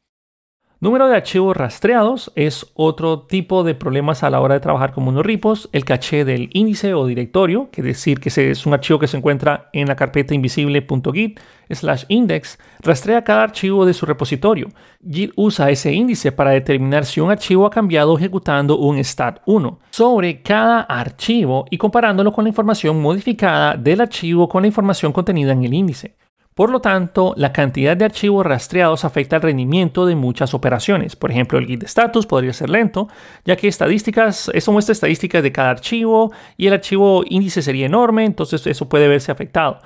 Número 0.79 1.09
de 1.09 1.17
archivos 1.17 1.57
rastreados 1.57 2.31
es 2.35 2.71
otro 2.75 3.21
tipo 3.21 3.65
de 3.65 3.75
problemas 3.75 4.23
a 4.23 4.29
la 4.29 4.43
hora 4.43 4.53
de 4.53 4.61
trabajar 4.61 4.93
con 4.93 5.05
monoripos. 5.05 5.71
El 5.73 5.87
caché 5.87 6.27
del 6.27 6.51
índice 6.53 6.93
o 6.93 7.07
directorio, 7.07 7.71
que 7.71 7.81
decir 7.81 8.21
que 8.21 8.29
es 8.29 8.67
un 8.67 8.75
archivo 8.75 8.99
que 8.99 9.07
se 9.07 9.17
encuentra 9.17 9.71
en 9.73 9.89
la 9.89 9.97
carpeta 9.97 10.35
invisible.git 10.35 11.41
slash 11.71 12.05
index, 12.09 12.59
rastrea 12.81 13.25
cada 13.25 13.45
archivo 13.45 13.87
de 13.87 13.95
su 13.95 14.05
repositorio. 14.05 14.69
Git 15.03 15.33
usa 15.37 15.71
ese 15.71 15.95
índice 15.95 16.31
para 16.31 16.51
determinar 16.51 17.07
si 17.07 17.21
un 17.21 17.31
archivo 17.31 17.65
ha 17.65 17.71
cambiado 17.71 18.15
ejecutando 18.15 18.79
un 18.79 18.99
stat1 18.99 19.79
sobre 19.89 20.43
cada 20.43 20.83
archivo 20.83 21.65
y 21.71 21.79
comparándolo 21.79 22.35
con 22.35 22.45
la 22.45 22.51
información 22.51 23.01
modificada 23.01 23.77
del 23.77 24.03
archivo 24.03 24.47
con 24.47 24.61
la 24.61 24.69
información 24.69 25.11
contenida 25.11 25.53
en 25.53 25.65
el 25.65 25.73
índice. 25.73 26.17
Por 26.57 26.71
lo 26.71 26.81
tanto, 26.81 27.35
la 27.37 27.53
cantidad 27.53 27.99
de 27.99 28.07
archivos 28.07 28.47
rastreados 28.47 29.05
afecta 29.05 29.37
el 29.37 29.43
rendimiento 29.43 30.07
de 30.07 30.17
muchas 30.17 30.55
operaciones. 30.55 31.15
Por 31.15 31.31
ejemplo, 31.31 31.59
el 31.59 31.67
git 31.67 31.83
status 31.83 32.25
podría 32.27 32.55
ser 32.55 32.71
lento, 32.71 33.09
ya 33.45 33.57
que 33.57 33.69
estadísticas, 33.69 34.51
eso 34.55 34.73
muestra 34.73 34.95
estadísticas 34.95 35.43
de 35.43 35.53
cada 35.53 35.69
archivo 35.69 36.33
y 36.57 36.67
el 36.67 36.73
archivo 36.73 37.25
índice 37.29 37.61
sería 37.61 37.85
enorme, 37.85 38.25
entonces 38.25 38.67
eso 38.67 38.89
puede 38.89 39.07
verse 39.07 39.31
afectado. 39.31 39.81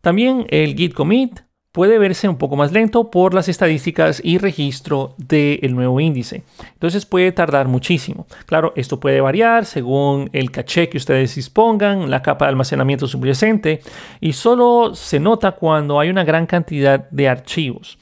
También 0.00 0.46
el 0.48 0.74
git 0.76 0.94
commit 0.94 1.40
puede 1.78 2.00
verse 2.00 2.28
un 2.28 2.38
poco 2.38 2.56
más 2.56 2.72
lento 2.72 3.08
por 3.08 3.34
las 3.34 3.48
estadísticas 3.48 4.20
y 4.24 4.38
registro 4.38 5.14
del 5.16 5.76
nuevo 5.76 6.00
índice. 6.00 6.42
Entonces 6.72 7.06
puede 7.06 7.30
tardar 7.30 7.68
muchísimo. 7.68 8.26
Claro, 8.46 8.72
esto 8.74 8.98
puede 8.98 9.20
variar 9.20 9.64
según 9.64 10.28
el 10.32 10.50
caché 10.50 10.88
que 10.88 10.96
ustedes 10.96 11.36
dispongan, 11.36 12.10
la 12.10 12.20
capa 12.20 12.46
de 12.46 12.48
almacenamiento 12.48 13.06
subyacente 13.06 13.80
y 14.20 14.32
solo 14.32 14.96
se 14.96 15.20
nota 15.20 15.52
cuando 15.52 16.00
hay 16.00 16.10
una 16.10 16.24
gran 16.24 16.46
cantidad 16.46 17.08
de 17.10 17.28
archivos. 17.28 17.96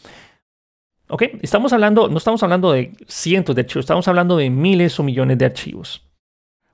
¿Ok? 1.10 1.24
Estamos 1.42 1.74
hablando, 1.74 2.08
no 2.08 2.16
estamos 2.16 2.42
hablando 2.42 2.72
de 2.72 2.94
cientos 3.06 3.54
de 3.54 3.60
archivos, 3.60 3.84
estamos 3.84 4.08
hablando 4.08 4.38
de 4.38 4.48
miles 4.48 4.98
o 4.98 5.02
millones 5.02 5.36
de 5.36 5.44
archivos. 5.44 6.02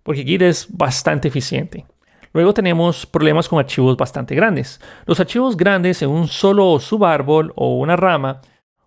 Porque 0.05 0.23
Git 0.23 0.43
es 0.43 0.69
bastante 0.71 1.27
eficiente. 1.27 1.85
Luego 2.33 2.55
tenemos 2.55 3.05
problemas 3.07 3.49
con 3.49 3.59
archivos 3.59 3.97
bastante 3.97 4.35
grandes. 4.35 4.81
Los 5.07 5.21
archivos 5.21 5.57
grandes 5.57 6.03
en 6.03 6.11
un 6.11 6.29
solo 6.29 6.79
subárbol 6.79 7.53
o 7.57 7.77
una 7.77 7.97
rama 7.97 8.41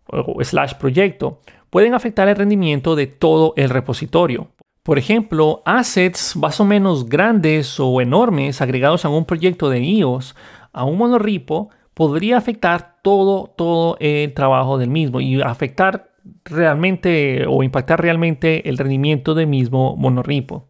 o 0.07 0.43
slash 0.43 0.73
proyecto 0.75 1.41
pueden 1.69 1.93
afectar 1.93 2.27
el 2.27 2.35
rendimiento 2.35 2.95
de 2.95 3.07
todo 3.07 3.53
el 3.55 3.69
repositorio. 3.69 4.49
Por 4.83 4.97
ejemplo, 4.97 5.61
assets 5.65 6.35
más 6.35 6.59
o 6.59 6.65
menos 6.65 7.09
grandes 7.09 7.79
o 7.79 8.01
enormes 8.01 8.61
agregados 8.61 9.05
a 9.05 9.09
un 9.09 9.25
proyecto 9.25 9.69
de 9.69 9.79
iOS 9.79 10.35
a 10.73 10.83
un 10.83 10.97
monorepo 10.97 11.69
podría 11.93 12.37
afectar 12.37 12.97
todo, 13.01 13.47
todo 13.55 13.97
el 13.99 14.33
trabajo 14.33 14.77
del 14.77 14.89
mismo 14.89 15.21
y 15.21 15.41
afectar 15.41 16.11
realmente 16.43 17.45
o 17.47 17.63
impactar 17.63 18.01
realmente 18.01 18.67
el 18.67 18.77
rendimiento 18.77 19.33
del 19.33 19.47
mismo 19.47 19.95
monorepo 19.95 20.67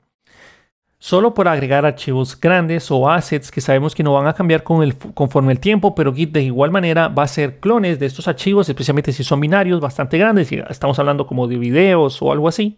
solo 0.98 1.34
por 1.34 1.48
agregar 1.48 1.86
archivos 1.86 2.40
grandes 2.40 2.90
o 2.92 3.10
assets 3.10 3.52
que 3.52 3.62
sabemos 3.62 3.94
que 3.94 4.04
no 4.04 4.14
van 4.14 4.28
a 4.28 4.34
cambiar 4.34 4.64
con 4.64 4.82
el, 4.84 4.96
conforme 4.96 5.52
el 5.52 5.60
tiempo, 5.60 5.96
pero 5.96 6.14
Git 6.14 6.32
de 6.32 6.44
igual 6.44 6.72
manera 6.72 7.08
va 7.08 7.24
a 7.24 7.26
hacer 7.26 7.60
clones 7.60 8.00
de 8.00 8.06
estos 8.06 8.28
archivos, 8.28 8.68
especialmente 8.70 9.12
si 9.12 9.24
son 9.24 9.40
binarios 9.40 9.80
bastante 9.80 10.18
grandes, 10.18 10.52
estamos 10.52 10.98
hablando 11.00 11.28
como 11.28 11.48
de 11.48 11.58
videos 11.58 12.22
o 12.22 12.32
algo 12.32 12.48
así. 12.48 12.78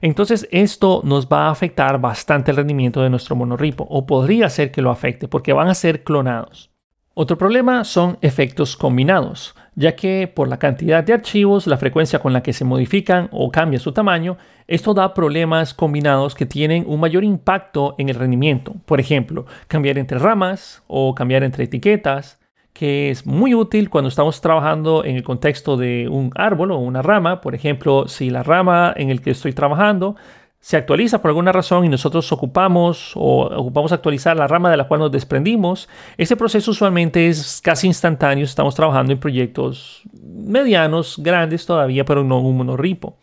Entonces 0.00 0.46
esto 0.50 1.00
nos 1.04 1.28
va 1.28 1.46
a 1.46 1.50
afectar 1.50 1.98
bastante 2.00 2.50
el 2.50 2.58
rendimiento 2.58 3.00
de 3.02 3.10
nuestro 3.10 3.36
monorepo, 3.36 3.86
o 3.88 4.06
podría 4.06 4.50
ser 4.50 4.70
que 4.70 4.82
lo 4.82 4.90
afecte, 4.90 5.28
porque 5.28 5.52
van 5.52 5.68
a 5.68 5.74
ser 5.74 6.04
clonados. 6.04 6.70
Otro 7.14 7.38
problema 7.38 7.84
son 7.84 8.18
efectos 8.20 8.76
combinados, 8.76 9.54
ya 9.76 9.96
que 9.96 10.30
por 10.32 10.48
la 10.48 10.58
cantidad 10.58 11.02
de 11.02 11.12
archivos, 11.12 11.66
la 11.66 11.76
frecuencia 11.76 12.18
con 12.18 12.32
la 12.32 12.42
que 12.42 12.52
se 12.52 12.64
modifican 12.64 13.28
o 13.32 13.50
cambia 13.50 13.78
su 13.78 13.92
tamaño, 13.92 14.36
esto 14.66 14.94
da 14.94 15.14
problemas 15.14 15.74
combinados 15.74 16.34
que 16.34 16.46
tienen 16.46 16.84
un 16.86 17.00
mayor 17.00 17.24
impacto 17.24 17.94
en 17.98 18.08
el 18.08 18.14
rendimiento. 18.14 18.74
Por 18.86 19.00
ejemplo, 19.00 19.46
cambiar 19.68 19.98
entre 19.98 20.18
ramas 20.18 20.82
o 20.86 21.14
cambiar 21.14 21.42
entre 21.42 21.64
etiquetas, 21.64 22.40
que 22.72 23.10
es 23.10 23.24
muy 23.24 23.54
útil 23.54 23.88
cuando 23.88 24.08
estamos 24.08 24.40
trabajando 24.40 25.04
en 25.04 25.16
el 25.16 25.22
contexto 25.22 25.76
de 25.76 26.08
un 26.08 26.30
árbol 26.34 26.72
o 26.72 26.78
una 26.78 27.02
rama. 27.02 27.40
Por 27.40 27.54
ejemplo, 27.54 28.08
si 28.08 28.30
la 28.30 28.42
rama 28.42 28.92
en 28.96 29.10
el 29.10 29.20
que 29.20 29.30
estoy 29.30 29.52
trabajando 29.52 30.16
se 30.64 30.78
actualiza 30.78 31.20
por 31.20 31.28
alguna 31.28 31.52
razón 31.52 31.84
y 31.84 31.90
nosotros 31.90 32.32
ocupamos 32.32 33.12
o 33.16 33.42
ocupamos 33.54 33.92
actualizar 33.92 34.34
la 34.34 34.48
rama 34.48 34.70
de 34.70 34.78
la 34.78 34.88
cual 34.88 35.00
nos 35.00 35.12
desprendimos, 35.12 35.90
ese 36.16 36.36
proceso 36.36 36.70
usualmente 36.70 37.28
es 37.28 37.60
casi 37.62 37.86
instantáneo. 37.86 38.46
Estamos 38.46 38.74
trabajando 38.74 39.12
en 39.12 39.20
proyectos 39.20 40.04
medianos, 40.22 41.16
grandes 41.18 41.66
todavía, 41.66 42.06
pero 42.06 42.24
no 42.24 42.40
un 42.40 42.56
monorripo. 42.56 43.18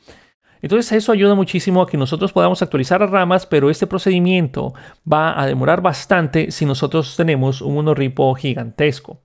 Entonces 0.61 0.91
eso 0.91 1.13
ayuda 1.13 1.33
muchísimo 1.33 1.81
a 1.81 1.87
que 1.87 1.97
nosotros 1.97 2.31
podamos 2.31 2.61
actualizar 2.61 3.01
las 3.01 3.09
ramas, 3.09 3.47
pero 3.47 3.71
este 3.71 3.87
procedimiento 3.87 4.75
va 5.11 5.41
a 5.41 5.47
demorar 5.47 5.81
bastante 5.81 6.51
si 6.51 6.67
nosotros 6.67 7.17
tenemos 7.17 7.63
un 7.63 7.73
monorripo 7.73 8.35
gigantesco. 8.35 9.19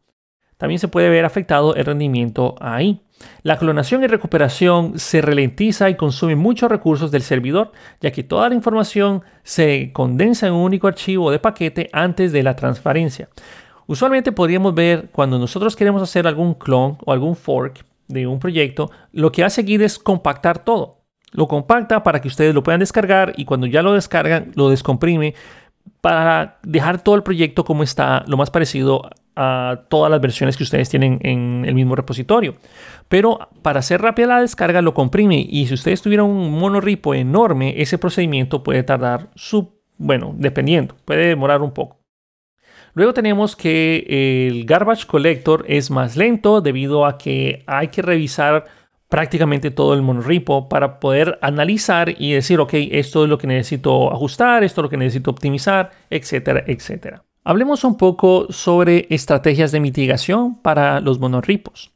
También 0.56 0.78
se 0.78 0.88
puede 0.88 1.08
ver 1.08 1.24
afectado 1.24 1.74
el 1.74 1.84
rendimiento 1.84 2.54
ahí. 2.60 3.00
La 3.42 3.58
clonación 3.58 4.02
y 4.04 4.06
recuperación 4.06 4.98
se 4.98 5.22
ralentiza 5.22 5.88
y 5.88 5.96
consume 5.96 6.36
muchos 6.36 6.70
recursos 6.70 7.10
del 7.10 7.22
servidor, 7.22 7.72
ya 8.00 8.10
que 8.10 8.22
toda 8.22 8.48
la 8.48 8.54
información 8.54 9.22
se 9.42 9.90
condensa 9.92 10.46
en 10.46 10.52
un 10.52 10.62
único 10.62 10.86
archivo 10.86 11.30
de 11.30 11.38
paquete 11.38 11.88
antes 11.92 12.32
de 12.32 12.42
la 12.42 12.56
transferencia. 12.56 13.28
Usualmente 13.86 14.32
podríamos 14.32 14.74
ver 14.74 15.10
cuando 15.12 15.38
nosotros 15.38 15.76
queremos 15.76 16.02
hacer 16.02 16.26
algún 16.26 16.54
clon 16.54 16.98
o 17.04 17.12
algún 17.12 17.36
fork 17.36 17.84
de 18.08 18.26
un 18.26 18.38
proyecto, 18.38 18.90
lo 19.12 19.32
que 19.32 19.44
hace 19.44 19.64
Git 19.64 19.80
es 19.80 19.98
compactar 19.98 20.64
todo. 20.64 21.02
Lo 21.32 21.48
compacta 21.48 22.02
para 22.02 22.20
que 22.20 22.28
ustedes 22.28 22.54
lo 22.54 22.62
puedan 22.62 22.80
descargar 22.80 23.32
y 23.36 23.44
cuando 23.44 23.66
ya 23.66 23.82
lo 23.82 23.92
descargan, 23.92 24.52
lo 24.54 24.70
descomprime 24.70 25.34
para 26.00 26.58
dejar 26.62 27.02
todo 27.02 27.14
el 27.14 27.22
proyecto 27.22 27.64
como 27.64 27.82
está, 27.82 28.24
lo 28.26 28.36
más 28.36 28.50
parecido 28.50 29.02
a 29.36 29.82
todas 29.88 30.10
las 30.10 30.20
versiones 30.20 30.56
que 30.56 30.64
ustedes 30.64 30.88
tienen 30.88 31.20
en 31.22 31.64
el 31.66 31.74
mismo 31.74 31.94
repositorio. 31.94 32.56
Pero 33.08 33.48
para 33.62 33.80
hacer 33.80 34.02
rápida 34.02 34.26
la 34.26 34.40
descarga 34.40 34.82
lo 34.82 34.94
comprime 34.94 35.46
y 35.48 35.66
si 35.66 35.74
ustedes 35.74 36.02
tuvieran 36.02 36.26
un 36.26 36.58
monorepo 36.58 37.14
enorme, 37.14 37.80
ese 37.80 37.98
procedimiento 37.98 38.62
puede 38.62 38.82
tardar 38.82 39.28
su, 39.34 39.74
bueno, 39.98 40.34
dependiendo, 40.36 40.96
puede 41.04 41.28
demorar 41.28 41.62
un 41.62 41.72
poco. 41.72 42.00
Luego 42.94 43.12
tenemos 43.12 43.56
que 43.56 44.48
el 44.48 44.64
garbage 44.64 45.06
collector 45.06 45.66
es 45.68 45.90
más 45.90 46.16
lento 46.16 46.62
debido 46.62 47.04
a 47.04 47.18
que 47.18 47.62
hay 47.66 47.88
que 47.88 48.00
revisar 48.00 48.64
prácticamente 49.08 49.70
todo 49.70 49.94
el 49.94 50.02
monorepo 50.02 50.68
para 50.68 50.98
poder 50.98 51.38
analizar 51.42 52.14
y 52.18 52.32
decir, 52.32 52.58
ok, 52.58 52.72
esto 52.72 53.24
es 53.24 53.30
lo 53.30 53.38
que 53.38 53.46
necesito 53.46 54.10
ajustar, 54.12 54.64
esto 54.64 54.80
es 54.80 54.82
lo 54.84 54.88
que 54.88 54.96
necesito 54.96 55.30
optimizar, 55.30 55.90
etcétera, 56.10 56.64
etcétera. 56.66 57.22
Hablemos 57.48 57.84
un 57.84 57.96
poco 57.96 58.48
sobre 58.50 59.06
estrategias 59.08 59.70
de 59.70 59.78
mitigación 59.78 60.56
para 60.56 60.98
los 60.98 61.20
monorripos. 61.20 61.92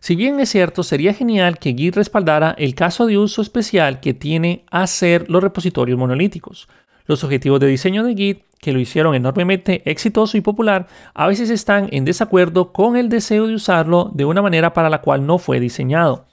Si 0.00 0.16
bien 0.16 0.40
es 0.40 0.48
cierto, 0.48 0.82
sería 0.82 1.12
genial 1.12 1.58
que 1.58 1.74
Git 1.74 1.96
respaldara 1.96 2.54
el 2.56 2.74
caso 2.74 3.04
de 3.04 3.18
uso 3.18 3.42
especial 3.42 4.00
que 4.00 4.14
tiene 4.14 4.64
hacer 4.70 5.28
los 5.28 5.42
repositorios 5.42 5.98
monolíticos. 5.98 6.66
Los 7.04 7.24
objetivos 7.24 7.60
de 7.60 7.66
diseño 7.66 8.04
de 8.04 8.14
Git, 8.14 8.44
que 8.58 8.72
lo 8.72 8.80
hicieron 8.80 9.14
enormemente 9.14 9.82
exitoso 9.84 10.38
y 10.38 10.40
popular, 10.40 10.86
a 11.12 11.26
veces 11.26 11.50
están 11.50 11.90
en 11.92 12.06
desacuerdo 12.06 12.72
con 12.72 12.96
el 12.96 13.10
deseo 13.10 13.48
de 13.48 13.54
usarlo 13.54 14.10
de 14.14 14.24
una 14.24 14.40
manera 14.40 14.72
para 14.72 14.88
la 14.88 15.02
cual 15.02 15.26
no 15.26 15.36
fue 15.36 15.60
diseñado. 15.60 16.24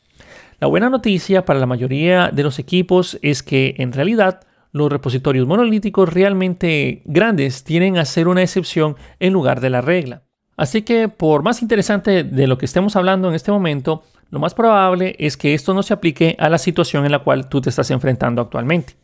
La 0.62 0.68
buena 0.68 0.90
noticia 0.90 1.44
para 1.44 1.60
la 1.60 1.66
mayoría 1.66 2.30
de 2.32 2.44
los 2.44 2.60
equipos 2.60 3.20
es 3.22 3.44
que 3.44 3.76
en 3.80 3.92
realidad 3.92 4.40
los 4.74 4.92
repositorios 4.92 5.48
monolíticos 5.48 6.14
realmente 6.14 7.02
grandes 7.06 7.64
tienen 7.64 7.98
a 7.98 8.06
ser 8.06 8.28
una 8.28 8.42
excepción 8.42 8.98
en 9.20 9.32
lugar 9.32 9.62
de 9.62 9.70
la 9.70 9.80
regla. 9.80 10.24
Así 10.58 10.82
que 10.82 11.08
por 11.08 11.42
más 11.44 11.62
interesante 11.62 12.24
de 12.24 12.48
lo 12.48 12.58
que 12.58 12.66
estemos 12.66 12.96
hablando 12.96 13.30
en 13.30 13.36
este 13.36 13.52
momento, 13.52 14.04
Lo 14.34 14.40
más 14.40 14.56
probable 14.56 15.16
es 15.20 15.38
que 15.38 15.54
esto 15.54 15.76
no 15.76 15.84
se 15.84 15.94
aplique 15.94 16.36
a 16.40 16.50
la 16.50 16.58
situación 16.58 17.06
en 17.06 17.12
la 17.12 17.20
cual 17.20 17.50
tú 17.50 17.62
te 17.62 17.70
estás 17.70 17.92
enfrentando 17.92 18.42
actualmente. 18.42 18.96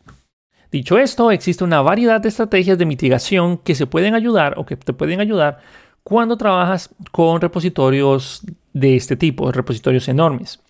Dicho 0.72 0.98
esto, 0.98 1.30
existe 1.30 1.62
una 1.62 1.82
variedad 1.82 2.20
de 2.20 2.28
estrategias 2.28 2.76
de 2.78 2.84
mitigación 2.84 3.58
que 3.58 3.76
se 3.76 3.86
pueden 3.86 4.16
ayudar 4.16 4.54
o 4.56 4.66
que 4.66 4.76
te 4.76 4.92
pueden 4.92 5.20
ayudar 5.20 5.60
cuando 6.02 6.36
trabajas 6.36 6.90
con 7.12 7.40
repositorios 7.40 8.42
de 8.72 8.96
este 8.96 9.14
tipo, 9.14 9.52
repositorios 9.52 10.08
enormes. 10.08 10.60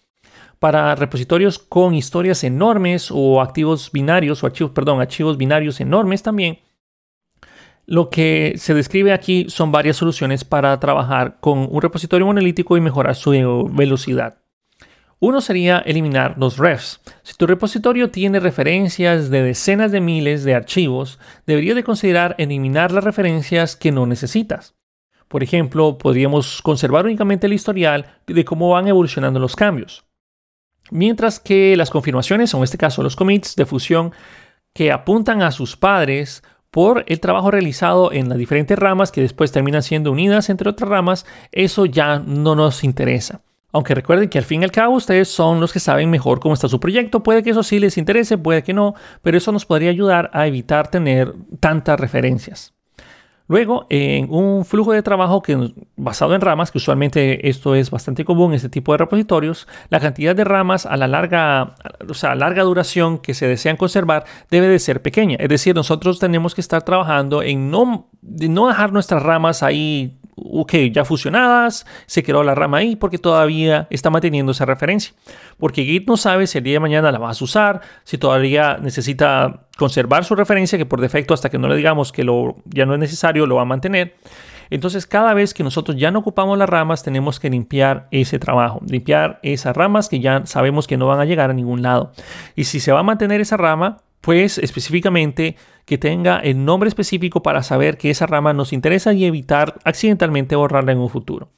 Para 0.61 0.95
repositorios 0.95 1.59
con 1.59 1.95
historias 1.95 2.45
enormes 2.45 3.09
o 3.11 3.40
activos 3.40 3.90
binarios 3.90 4.45
o 4.45 4.47
archivos, 4.47 4.73
perdón, 4.73 5.00
archivos 5.00 5.38
binarios 5.38 5.81
enormes 5.81 6.23
también, 6.23 6.59
lo 7.87 8.11
que 8.11 8.52
se 8.57 8.75
describe 8.75 9.12
aquí 9.12 9.47
son 9.49 9.73
varias 9.73 9.97
soluciones 9.97 10.45
para 10.45 10.79
trabajar 10.79 11.38
con 11.40 11.67
un 11.71 11.81
repositorio 11.81 12.26
monolítico 12.26 12.76
y 12.76 12.81
mejorar 12.83 13.17
su 13.17 13.31
velocidad. 13.73 14.38
Uno 15.19 15.40
sería 15.40 15.79
eliminar 15.79 16.37
los 16.38 16.59
refs. 16.59 17.00
Si 17.23 17.35
tu 17.35 17.47
repositorio 17.47 18.11
tiene 18.11 18.38
referencias 18.38 19.31
de 19.31 19.43
decenas 19.43 19.93
de 19.93 20.00
miles 20.00 20.45
de 20.45 20.55
archivos, 20.55 21.19
deberías 21.47 21.76
de 21.76 21.85
considerar 21.85 22.35
eliminar 22.38 22.93
las 22.93 23.05
referencias 23.05 23.76
que 23.76 23.93
no 23.93 24.07
necesitas. 24.07 24.76
Por 25.26 25.43
ejemplo, 25.43 25.97
podríamos 25.97 26.61
conservar 26.61 27.07
únicamente 27.07 27.47
el 27.47 27.55
historial 27.55 28.19
de 28.26 28.45
cómo 28.45 28.69
van 28.69 28.88
evolucionando 28.88 29.40
los 29.40 29.57
cambios. 29.57 30.10
Mientras 30.90 31.40
que 31.40 31.76
las 31.76 31.90
confirmaciones, 31.90 32.52
o 32.54 32.59
en 32.59 32.64
este 32.64 32.78
caso 32.78 33.02
los 33.02 33.16
commits 33.16 33.56
de 33.56 33.66
fusión, 33.66 34.12
que 34.73 34.92
apuntan 34.92 35.42
a 35.42 35.50
sus 35.50 35.76
padres 35.76 36.42
por 36.70 37.04
el 37.09 37.20
trabajo 37.20 37.50
realizado 37.50 38.12
en 38.12 38.28
las 38.28 38.38
diferentes 38.38 38.78
ramas 38.78 39.11
que 39.11 39.20
después 39.20 39.52
terminan 39.52 39.82
siendo 39.82 40.12
unidas 40.12 40.50
entre 40.50 40.70
otras 40.70 40.88
ramas, 40.88 41.26
eso 41.52 41.87
ya 41.87 42.18
no 42.18 42.54
nos 42.54 42.85
interesa. 42.85 43.42
Aunque 43.73 43.94
recuerden 43.94 44.28
que 44.28 44.38
al 44.38 44.44
fin 44.44 44.62
y 44.62 44.64
al 44.64 44.73
cabo 44.73 44.97
ustedes 44.97 45.28
son 45.28 45.61
los 45.61 45.73
que 45.73 45.78
saben 45.78 46.11
mejor 46.11 46.40
cómo 46.40 46.54
está 46.54 46.68
su 46.68 46.80
proyecto, 46.80 47.23
puede 47.23 47.42
que 47.42 47.50
eso 47.50 47.62
sí 47.62 47.78
les 47.78 47.99
interese, 47.99 48.37
puede 48.37 48.62
que 48.62 48.73
no, 48.73 48.94
pero 49.23 49.38
eso 49.38 49.52
nos 49.52 49.64
podría 49.64 49.90
ayudar 49.90 50.30
a 50.32 50.47
evitar 50.47 50.88
tener 50.88 51.35
tantas 51.61 51.99
referencias. 51.99 52.75
Luego, 53.50 53.85
en 53.90 54.33
un 54.33 54.64
flujo 54.64 54.92
de 54.92 55.02
trabajo 55.02 55.42
que, 55.42 55.75
basado 55.97 56.37
en 56.37 56.40
ramas, 56.40 56.71
que 56.71 56.78
usualmente 56.78 57.49
esto 57.49 57.75
es 57.75 57.90
bastante 57.90 58.25
común 58.25 58.52
en 58.52 58.57
este 58.59 58.69
tipo 58.69 58.92
de 58.92 58.99
repositorios, 58.99 59.66
la 59.88 59.99
cantidad 59.99 60.37
de 60.37 60.45
ramas 60.45 60.87
a 60.87 60.97
la 60.97 61.09
larga, 61.09 61.75
o 62.09 62.14
sea, 62.14 62.37
larga 62.37 62.62
duración 62.62 63.19
que 63.19 63.35
se 63.35 63.49
desean 63.49 63.76
conservar 63.76 64.25
debe 64.52 64.69
de 64.69 64.78
ser 64.78 65.02
pequeña. 65.02 65.37
Es 65.40 65.49
decir, 65.49 65.75
nosotros 65.75 66.21
tenemos 66.21 66.54
que 66.54 66.61
estar 66.61 66.85
trabajando 66.85 67.42
en 67.42 67.73
no, 67.73 68.09
no 68.23 68.69
dejar 68.69 68.92
nuestras 68.92 69.21
ramas 69.21 69.64
ahí 69.64 70.20
ok, 70.44 70.75
ya 70.92 71.04
fusionadas, 71.04 71.87
se 72.06 72.23
quedó 72.23 72.42
la 72.42 72.54
rama 72.54 72.78
ahí 72.78 72.97
porque 72.97 73.18
todavía 73.18 73.87
está 73.90 74.11
manteniendo 74.11 74.52
esa 74.52 74.64
referencia. 74.64 75.14
Porque 75.59 75.85
Git 75.85 76.06
no 76.09 76.16
sabe 76.16 76.47
si 76.47 76.59
el 76.59 76.64
día 76.64 76.75
de 76.75 76.80
mañana 76.80 77.12
la 77.12 77.18
vas 77.18 77.40
a 77.40 77.44
usar, 77.44 77.80
si 78.04 78.18
todavía 78.18 78.78
necesita 78.80 79.66
conservar 79.76 80.25
su 80.25 80.35
referencia, 80.35 80.78
que 80.78 80.87
por 80.87 81.00
defecto 81.00 81.35
hasta 81.35 81.50
que 81.50 81.59
no 81.59 81.68
le 81.68 81.76
digamos 81.76 82.12
que 82.12 82.25
lo, 82.25 82.56
ya 82.66 82.87
no 82.87 82.94
es 82.94 83.00
necesario, 83.00 83.47
lo 83.47 83.56
va 83.56 83.62
a 83.62 83.66
mantener. 83.66 84.14
Entonces, 84.70 85.06
cada 85.06 85.35
vez 85.35 85.52
que 85.52 85.64
nosotros 85.64 85.97
ya 85.97 86.12
no 86.12 86.20
ocupamos 86.20 86.56
las 86.56 86.68
ramas, 86.68 87.02
tenemos 87.02 87.40
que 87.40 87.50
limpiar 87.50 88.06
ese 88.12 88.38
trabajo, 88.38 88.80
limpiar 88.87 89.40
esas 89.42 89.76
ramas 89.76 90.09
que 90.09 90.20
ya 90.20 90.47
sabemos 90.47 90.87
que 90.87 90.97
no 90.97 91.06
van 91.06 91.18
a 91.18 91.25
llegar 91.25 91.50
a 91.50 91.54
ningún 91.54 91.82
lado. 91.82 92.12
Y 92.54 92.64
si 92.64 92.78
se 92.78 92.92
va 92.92 93.00
a 93.00 93.02
mantener 93.02 93.40
esa 93.40 93.56
rama, 93.56 93.99
pues 94.20 94.59
específicamente 94.59 95.56
que 95.90 95.99
tenga 95.99 96.38
el 96.38 96.64
nombre 96.64 96.88
específico 96.88 97.42
para 97.42 97.64
saber 97.64 97.99
que 97.99 98.11
esa 98.11 98.25
rama 98.25 98.52
nos 98.52 98.73
interesa 98.73 99.12
y 99.12 99.25
evitar 99.25 99.80
accidentalmente 99.82 100.54
borrarla 100.54 100.92
en 100.92 100.99
un 100.99 101.09
futuro. 101.09 101.49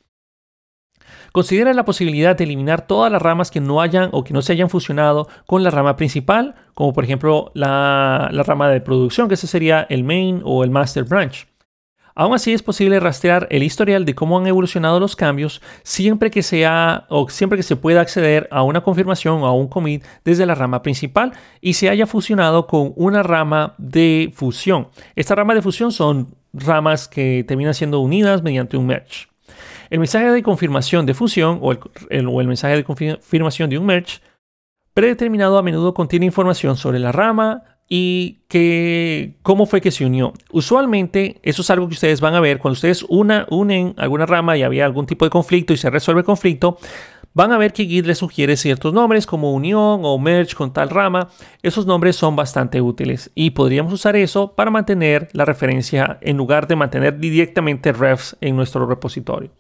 Considera 1.33 1.75
la 1.75 1.85
posibilidad 1.85 2.35
de 2.35 2.45
eliminar 2.45 2.87
todas 2.87 3.13
las 3.13 3.21
ramas 3.21 3.51
que 3.51 3.61
no 3.61 3.83
hayan 3.83 4.09
o 4.13 4.25
que 4.25 4.33
no 4.33 4.41
se 4.41 4.55
hayan 4.55 4.71
fusionado 4.71 5.29
con 5.45 5.63
la 5.63 5.71
rama 5.71 5.97
principal, 5.97 6.55
como 6.73 6.95
por 6.95 7.05
ejemplo 7.05 7.51
la, 7.53 8.31
rama 8.47 8.71
de 8.71 8.81
producción, 8.81 9.29
que 9.29 9.35
ese 9.35 9.47
sería 9.47 9.87
el 9.91 10.03
main 10.03 10.41
o 10.47 10.65
el 10.65 10.71
master 10.71 11.05
branch. 11.05 11.47
Aún 12.15 12.35
así 12.35 12.53
es 12.53 12.63
posible 12.63 13.01
rastrear 13.01 13.47
el 13.51 13.63
historial 13.63 14.05
de 14.05 14.15
cómo 14.15 14.39
han 14.39 14.47
evolucionado 14.47 15.01
los 15.01 15.17
cambios 15.17 15.63
siempre 15.83 16.31
que 16.31 16.43
sea 16.43 17.07
o 17.09 17.29
siempre 17.29 17.57
que 17.57 17.63
se 17.63 17.77
pueda 17.77 18.01
acceder 18.01 18.49
a 18.51 18.63
una 18.63 18.83
confirmación 18.83 19.43
o 19.43 19.47
a 19.47 19.53
un 19.53 19.69
commit 19.69 20.05
desde 20.25 20.47
la 20.47 20.55
rama 20.55 20.83
principal 20.83 21.33
y 21.61 21.75
se 21.75 21.89
haya 21.89 22.07
fusionado 22.07 22.67
con 22.67 22.93
una 22.97 23.23
rama 23.23 23.75
de 23.79 24.33
fusión. 24.35 24.89
Esta 25.17 25.35
rama 25.35 25.55
de 25.55 25.63
fusión 25.63 25.93
son 25.93 26.35
ramas 26.53 27.09
que 27.09 27.45
terminan 27.47 27.75
siendo 27.75 28.01
unidas 28.01 28.43
mediante 28.43 28.77
un 28.77 28.87
merge. 28.87 29.27
El 29.91 29.99
mensaje 29.99 30.31
de 30.31 30.43
confirmación 30.43 31.07
de 31.07 31.15
fusión 31.15 31.59
o 31.61 31.73
el, 31.73 32.27
o 32.27 32.41
el 32.41 32.47
mensaje 32.47 32.77
de 32.77 32.85
confirmación 32.85 33.71
de 33.71 33.79
un 33.79 33.87
merge 33.87 34.21
predeterminado 34.95 35.59
a 35.59 35.63
menudo 35.63 35.95
contiene 35.95 36.27
información 36.27 36.77
sobre 36.77 36.99
la 36.99 37.13
rama, 37.13 37.63
y 37.89 38.41
que, 38.49 39.35
cómo 39.43 39.67
fue 39.67 39.81
que 39.81 39.91
se 39.91 40.07
unió. 40.07 40.33
Usualmente 40.51 41.41
eso 41.43 41.63
es 41.63 41.71
algo 41.71 41.89
que 41.89 41.95
ustedes 41.95 42.21
van 42.21 42.35
a 42.35 42.41
ver 42.41 42.59
cuando 42.59 42.75
ustedes 42.75 43.05
una, 43.09 43.47
unen 43.51 43.95
alguna 43.97 44.27
rama 44.27 44.57
y 44.57 44.63
había 44.63 44.87
algún 44.87 45.07
tipo 45.07 45.25
de 45.25 45.31
conflicto 45.31 45.73
y 45.73 45.77
se 45.77 45.91
resuelve 45.91 46.21
el 46.21 46.25
conflicto. 46.27 46.79
Van 47.35 47.51
a 47.51 47.59
ver 47.59 47.73
que 47.73 47.87
Git 47.87 48.05
les 48.05 48.19
sugiere 48.19 48.57
ciertos 48.57 48.93
nombres 48.93 49.27
como 49.27 49.53
unión 49.53 50.01
o 50.05 50.19
merge 50.19 50.55
con 50.55 50.73
tal 50.73 50.91
rama. 50.91 51.29
Esos 51.63 51.87
nombres 51.87 52.17
son 52.17 52.37
bastante 52.37 52.81
útiles 52.81 53.31
y 53.35 53.51
podríamos 53.51 53.93
usar 53.93 54.17
eso 54.17 54.55
para 54.55 54.71
mantener 54.71 55.29
la 55.33 55.47
referencia 55.47 56.19
en 56.21 56.37
lugar 56.37 56.67
de 56.67 56.77
mantener 56.77 57.19
directamente 57.19 57.93
refs 57.93 58.37
en 58.41 58.57
nuestro 58.57 58.87
repositorio. 58.87 59.51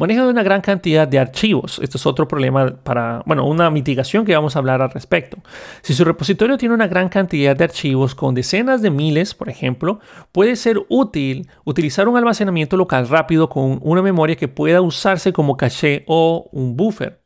Manejo 0.00 0.24
de 0.24 0.30
una 0.30 0.42
gran 0.42 0.62
cantidad 0.62 1.06
de 1.06 1.18
archivos. 1.18 1.78
Esto 1.82 1.98
es 1.98 2.06
otro 2.06 2.26
problema 2.26 2.74
para, 2.82 3.22
bueno, 3.26 3.46
una 3.46 3.70
mitigación 3.70 4.24
que 4.24 4.34
vamos 4.34 4.56
a 4.56 4.58
hablar 4.58 4.80
al 4.80 4.90
respecto. 4.90 5.36
Si 5.82 5.92
su 5.92 6.06
repositorio 6.06 6.56
tiene 6.56 6.74
una 6.74 6.86
gran 6.86 7.10
cantidad 7.10 7.54
de 7.54 7.64
archivos 7.64 8.14
con 8.14 8.34
decenas 8.34 8.80
de 8.80 8.88
miles, 8.88 9.34
por 9.34 9.50
ejemplo, 9.50 10.00
puede 10.32 10.56
ser 10.56 10.78
útil 10.88 11.50
utilizar 11.64 12.08
un 12.08 12.16
almacenamiento 12.16 12.78
local 12.78 13.08
rápido 13.08 13.50
con 13.50 13.78
una 13.82 14.00
memoria 14.00 14.36
que 14.36 14.48
pueda 14.48 14.80
usarse 14.80 15.34
como 15.34 15.58
caché 15.58 16.04
o 16.06 16.48
un 16.50 16.78
buffer. 16.78 17.19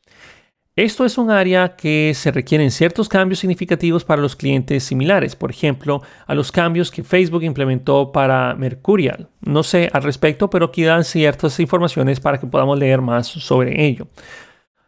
Esto 0.77 1.05
es 1.05 1.19
un 1.19 1.31
área 1.31 1.77
que 1.77 2.11
se 2.17 2.33
requieren 2.33 2.73
ciertos 2.73 3.09
cambios 3.09 3.39
significativos 3.39 4.05
para 4.05 4.21
los 4.21 4.35
clientes 4.35 4.83
similares, 4.83 5.37
por 5.37 5.53
ejemplo, 5.53 6.03
a 6.27 6.35
los 6.35 6.51
cambios 6.51 6.91
que 6.91 7.05
Facebook 7.05 7.45
implementó 7.45 8.11
para 8.11 8.57
Mercurial. 8.57 9.29
No 9.41 9.63
sé 9.63 9.89
al 9.93 10.03
respecto, 10.03 10.51
pero 10.51 10.67
aquí 10.67 10.83
dan 10.83 11.05
ciertas 11.05 11.61
informaciones 11.61 12.19
para 12.19 12.41
que 12.41 12.49
podamos 12.49 12.77
leer 12.77 13.01
más 13.01 13.29
sobre 13.29 13.87
ello. 13.87 14.09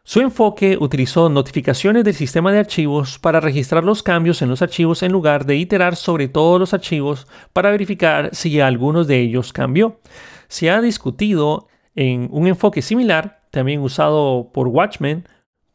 Su 0.03 0.21
enfoque 0.21 0.77
utilizó 0.77 1.29
notificaciones 1.29 2.03
del 2.03 2.15
sistema 2.15 2.51
de 2.51 2.59
archivos 2.59 3.21
para 3.21 3.39
registrar 3.39 3.85
los 3.85 4.03
cambios 4.03 4.43
en 4.43 4.49
los 4.49 4.63
archivos 4.63 5.05
en 5.05 5.13
lugar 5.13 5.47
de 5.47 5.55
iterar 5.55 5.95
sobre 5.95 6.27
todos 6.27 6.59
los 6.59 6.75
archivos 6.75 7.29
para 7.53 7.71
verificar 7.71 8.31
si 8.33 8.59
algunos 8.59 9.07
de 9.07 9.21
ellos 9.21 9.53
cambió. 9.53 10.01
Se 10.49 10.69
ha 10.69 10.81
discutido 10.81 11.69
en 11.95 12.27
un 12.33 12.49
enfoque 12.49 12.83
similar, 12.83 13.43
también 13.53 13.81
usado 13.81 14.51
por 14.53 14.67
Watchmen, 14.67 15.25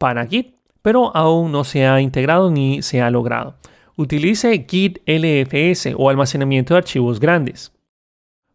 para 0.02 0.26
Git, 0.26 0.56
pero 0.82 1.16
aún 1.16 1.52
no 1.52 1.62
se 1.62 1.86
ha 1.86 2.00
integrado 2.00 2.50
ni 2.50 2.82
se 2.82 3.00
ha 3.00 3.08
logrado. 3.08 3.54
Utilice 3.94 4.66
Git 4.68 4.98
LFS 5.06 5.94
o 5.96 6.10
almacenamiento 6.10 6.74
de 6.74 6.78
archivos 6.78 7.20
grandes. 7.20 7.72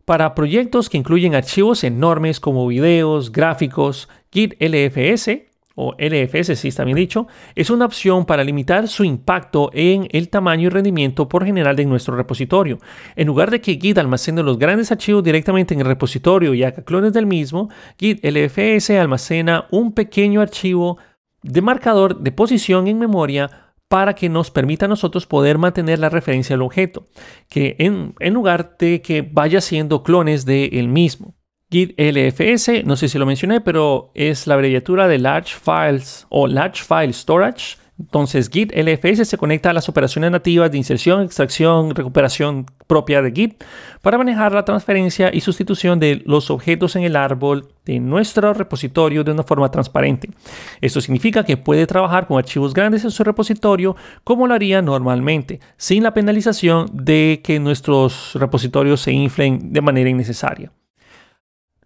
Para 0.04 0.36
proyectos 0.36 0.90
que 0.90 0.98
incluyen 0.98 1.36
archivos 1.36 1.86
enormes 1.86 2.42
como 2.42 2.68
videos, 2.68 3.32
gráficos, 3.32 4.10
Git 4.30 4.62
LFS 4.62 5.48
o 5.76 5.96
LFS 5.98 6.60
si 6.60 6.68
está 6.68 6.84
bien 6.84 6.98
dicho, 6.98 7.28
es 7.56 7.70
una 7.70 7.86
opción 7.86 8.26
para 8.26 8.44
limitar 8.44 8.90
su 8.90 9.06
impacto 9.06 9.70
en 9.72 10.10
el 10.12 10.28
tamaño 10.28 10.68
y 10.68 10.70
rendimiento 10.70 11.30
por 11.30 11.46
general 11.46 11.78
de 11.78 11.86
nuestro 11.86 12.18
repositorio. 12.18 12.80
En 13.16 13.28
lugar 13.28 13.52
de 13.52 13.62
que 13.62 13.80
Git 13.80 13.98
almacene 14.00 14.44
los 14.44 14.60
grandes 14.60 14.92
archivos 14.92 15.24
directamente 15.24 15.74
en 15.74 15.80
el 15.80 15.86
repositorio 15.86 16.54
y 16.54 16.66
haga 16.66 16.84
clones 16.84 17.14
del 17.14 17.26
mismo, 17.26 17.70
Git 17.98 18.20
LFS 18.22 18.90
almacena 18.90 19.68
un 19.72 19.94
pequeño 19.94 20.42
archivo 20.42 20.98
de 21.44 21.62
marcador 21.62 22.20
de 22.20 22.32
posición 22.32 22.88
en 22.88 23.00
memoria 23.00 23.68
para 23.88 24.16
que 24.16 24.30
nos 24.30 24.52
permita 24.52 24.86
a 24.86 24.90
nosotros 24.90 25.26
poder 25.26 25.58
mantener 25.58 26.00
la 26.00 26.10
referencia 26.10 26.56
al 26.56 26.62
objeto, 26.62 27.06
que 27.50 27.76
en, 27.80 28.34
lugar 28.34 28.76
de 28.78 29.02
que 29.02 29.22
vaya 29.22 29.62
siendo 29.62 30.04
clones 30.04 30.46
del 30.46 30.76
el 30.76 30.88
mismo. 30.90 31.36
Git 31.70 32.00
LFS, 32.00 32.86
no 32.86 32.96
sé 32.96 33.10
si 33.10 33.18
lo 33.18 33.26
mencioné, 33.26 33.60
pero 33.60 34.12
es 34.14 34.48
la 34.48 34.54
abreviatura 34.54 35.08
de 35.08 35.20
Large 35.20 35.56
Files 35.56 36.26
o 36.30 36.48
Large 36.48 36.84
File 36.84 37.14
Storage 37.14 37.78
entonces 38.00 38.50
Git 38.50 38.72
LFS 38.76 39.28
se 39.28 39.38
conecta 39.38 39.72
a 39.72 39.74
las 39.74 39.90
operaciones 39.90 40.30
nativas 40.30 40.72
de 40.72 40.78
inserción, 40.78 41.24
extracción, 41.24 41.96
recuperación 41.96 42.66
propia 42.86 43.22
de 43.22 43.32
Git 43.32 43.64
para 44.02 44.18
manejar 44.18 44.52
la 44.52 44.66
transferencia 44.66 45.32
y 45.34 45.42
sustitución 45.42 46.00
de 46.00 46.22
los 46.26 46.52
objetos 46.52 46.96
en 46.96 47.04
el 47.04 47.16
árbol 47.16 47.70
de 47.86 48.00
nuestro 48.00 48.54
repositorio 48.54 49.24
de 49.24 49.32
una 49.32 49.44
forma 49.44 49.72
transparente. 49.72 50.30
Esto 50.80 51.02
significa 51.02 51.44
que 51.44 51.58
puede 51.58 51.88
trabajar 51.88 52.28
con 52.28 52.38
archivos 52.38 52.74
grandes 52.74 53.04
en 53.04 53.12
su 53.12 53.24
repositorio 53.24 53.96
como 54.24 54.46
lo 54.46 54.54
haría 54.54 54.82
normalmente, 54.82 55.60
sin 55.78 56.04
la 56.04 56.14
penalización 56.14 56.90
de 56.94 57.42
que 57.44 57.60
nuestros 57.60 58.36
repositorios 58.36 59.02
se 59.02 59.12
inflen 59.12 59.74
de 59.74 59.82
manera 59.82 60.10
innecesaria. 60.10 60.72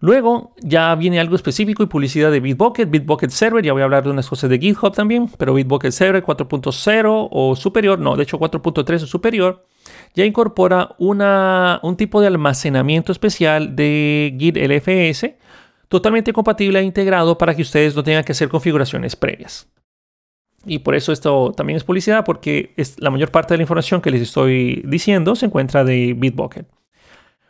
Luego 0.01 0.55
ya 0.61 0.95
viene 0.95 1.19
algo 1.19 1.35
específico 1.35 1.83
y 1.83 1.85
publicidad 1.85 2.31
de 2.31 2.39
Bitbucket, 2.39 2.89
Bitbucket 2.89 3.29
Server, 3.29 3.63
ya 3.63 3.71
voy 3.71 3.83
a 3.83 3.85
hablar 3.85 4.03
de 4.03 4.09
unas 4.09 4.27
cosas 4.27 4.49
de 4.49 4.57
GitHub 4.57 4.91
también, 4.91 5.29
pero 5.37 5.53
Bitbucket 5.53 5.91
Server 5.91 6.23
4.0 6.23 7.27
o 7.31 7.55
superior, 7.55 7.99
no, 7.99 8.15
de 8.15 8.23
hecho 8.23 8.39
4.3 8.39 9.03
o 9.03 9.05
superior, 9.05 9.63
ya 10.15 10.25
incorpora 10.25 10.95
una, 10.97 11.79
un 11.83 11.95
tipo 11.95 12.19
de 12.19 12.27
almacenamiento 12.27 13.11
especial 13.11 13.75
de 13.75 14.35
Git 14.39 14.57
LFS 14.57 15.35
totalmente 15.87 16.33
compatible 16.33 16.79
e 16.79 16.83
integrado 16.83 17.37
para 17.37 17.53
que 17.53 17.61
ustedes 17.61 17.95
no 17.95 18.03
tengan 18.03 18.23
que 18.23 18.31
hacer 18.31 18.49
configuraciones 18.49 19.15
previas. 19.15 19.67
Y 20.65 20.79
por 20.79 20.95
eso 20.95 21.11
esto 21.11 21.53
también 21.55 21.77
es 21.77 21.83
publicidad, 21.83 22.25
porque 22.25 22.73
es 22.75 22.99
la 22.99 23.11
mayor 23.11 23.29
parte 23.29 23.53
de 23.53 23.59
la 23.59 23.63
información 23.63 24.01
que 24.01 24.09
les 24.09 24.21
estoy 24.21 24.81
diciendo 24.87 25.35
se 25.35 25.45
encuentra 25.45 25.83
de 25.83 26.15
Bitbucket. 26.17 26.65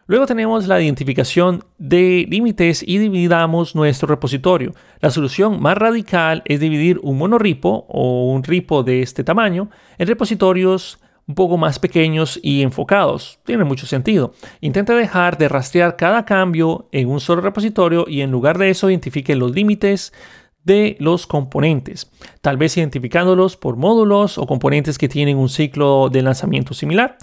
Luego 0.08 0.26
tenemos 0.26 0.68
la 0.68 0.82
identificación 0.82 1.64
de 1.78 2.26
límites 2.28 2.84
y 2.86 2.98
dividamos 2.98 3.76
nuestro 3.76 4.08
repositorio. 4.08 4.74
La 5.00 5.12
solución 5.12 5.62
más 5.62 5.78
radical 5.78 6.42
es 6.46 6.60
dividir 6.60 7.00
un 7.04 7.18
monorripo 7.18 7.86
o 7.88 8.32
un 8.32 8.44
ripo 8.44 8.84
de 8.84 9.02
este 9.02 9.24
tamaño 9.24 9.70
en 9.98 10.08
repositorios 10.08 11.00
un 11.28 11.36
poco 11.36 11.58
más 11.58 11.80
pequeños 11.80 12.40
y 12.42 12.62
enfocados. 12.62 13.40
Tiene 13.46 13.64
mucho 13.64 13.86
sentido. 13.86 14.34
Intenta 14.60 14.96
dejar 14.96 15.38
de 15.38 15.48
rastrear 15.48 15.96
cada 15.96 16.26
cambio 16.26 16.90
en 16.92 17.08
un 17.08 17.20
solo 17.20 17.42
repositorio 17.42 18.06
y 18.08 18.22
en 18.22 18.32
lugar 18.32 18.58
de 18.58 18.70
eso 18.70 18.90
identifique 18.90 19.36
los 19.36 19.52
límites 19.52 20.12
de 20.64 20.96
los 21.00 21.26
componentes, 21.26 22.12
tal 22.42 22.58
vez 22.58 22.78
identificándolos 22.78 23.58
por 23.58 23.78
módulos 23.78 24.38
o 24.38 24.46
componentes 24.46 24.98
que 24.98 25.10
tienen 25.10 25.38
un 25.38 25.50
ciclo 25.50 26.10
de 26.10 26.22
lanzamiento 26.22 26.74
similar. 26.74 27.18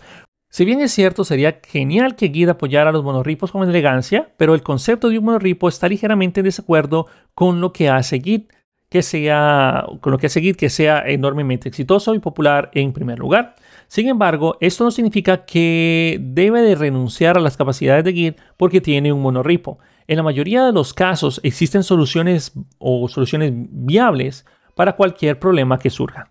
Si 0.51 0.65
bien 0.65 0.81
es 0.81 0.93
cierto, 0.93 1.25
sería 1.25 1.61
genial 1.63 2.17
que 2.17 2.31
Git 2.31 2.49
apoyara 2.49 2.89
a 2.89 2.93
los 2.93 3.05
monorripos 3.05 3.53
con 3.53 3.69
elegancia, 3.69 4.33
pero 4.39 4.55
el 4.55 4.63
concepto 4.63 5.11
de 5.11 5.19
un 5.19 5.27
monorripo 5.27 5.69
está 5.69 5.89
ligeramente 5.89 6.41
en 6.41 6.45
desacuerdo 6.45 7.07
con 7.35 7.61
lo 7.61 7.73
que 7.73 7.91
hace 7.91 8.21
Git, 8.21 8.51
que 8.89 9.03
sea, 9.03 9.85
con 10.01 10.13
lo 10.13 10.19
que 10.19 10.29
hace 10.29 10.41
Git 10.41 10.57
que 10.57 10.71
sea 10.71 11.07
enormemente 11.07 11.69
exitoso 11.69 12.15
y 12.15 12.19
popular 12.19 12.71
en 12.73 12.95
primer 12.95 13.19
lugar. 13.19 13.57
Sin 13.89 14.09
embargo, 14.09 14.57
esto 14.61 14.85
no 14.85 14.91
significa 14.91 15.45
que 15.45 16.19
debe 16.21 16.63
de 16.63 16.75
renunciar 16.75 17.37
a 17.37 17.41
las 17.41 17.59
capacidades 17.59 18.05
de 18.05 18.15
Git 18.15 18.41
porque 18.57 18.81
tiene 18.81 19.13
un 19.13 19.21
monorripo. 19.21 19.79
En 20.07 20.17
la 20.17 20.23
mayoría 20.23 20.65
de 20.65 20.73
los 20.73 20.95
casos 20.95 21.41
existen 21.43 21.83
soluciones 21.83 22.53
o 22.79 23.07
soluciones 23.09 23.53
viables 23.55 24.47
para 24.75 24.97
cualquier 24.97 25.39
problema 25.39 25.79
que 25.79 25.91
surja. 25.91 26.31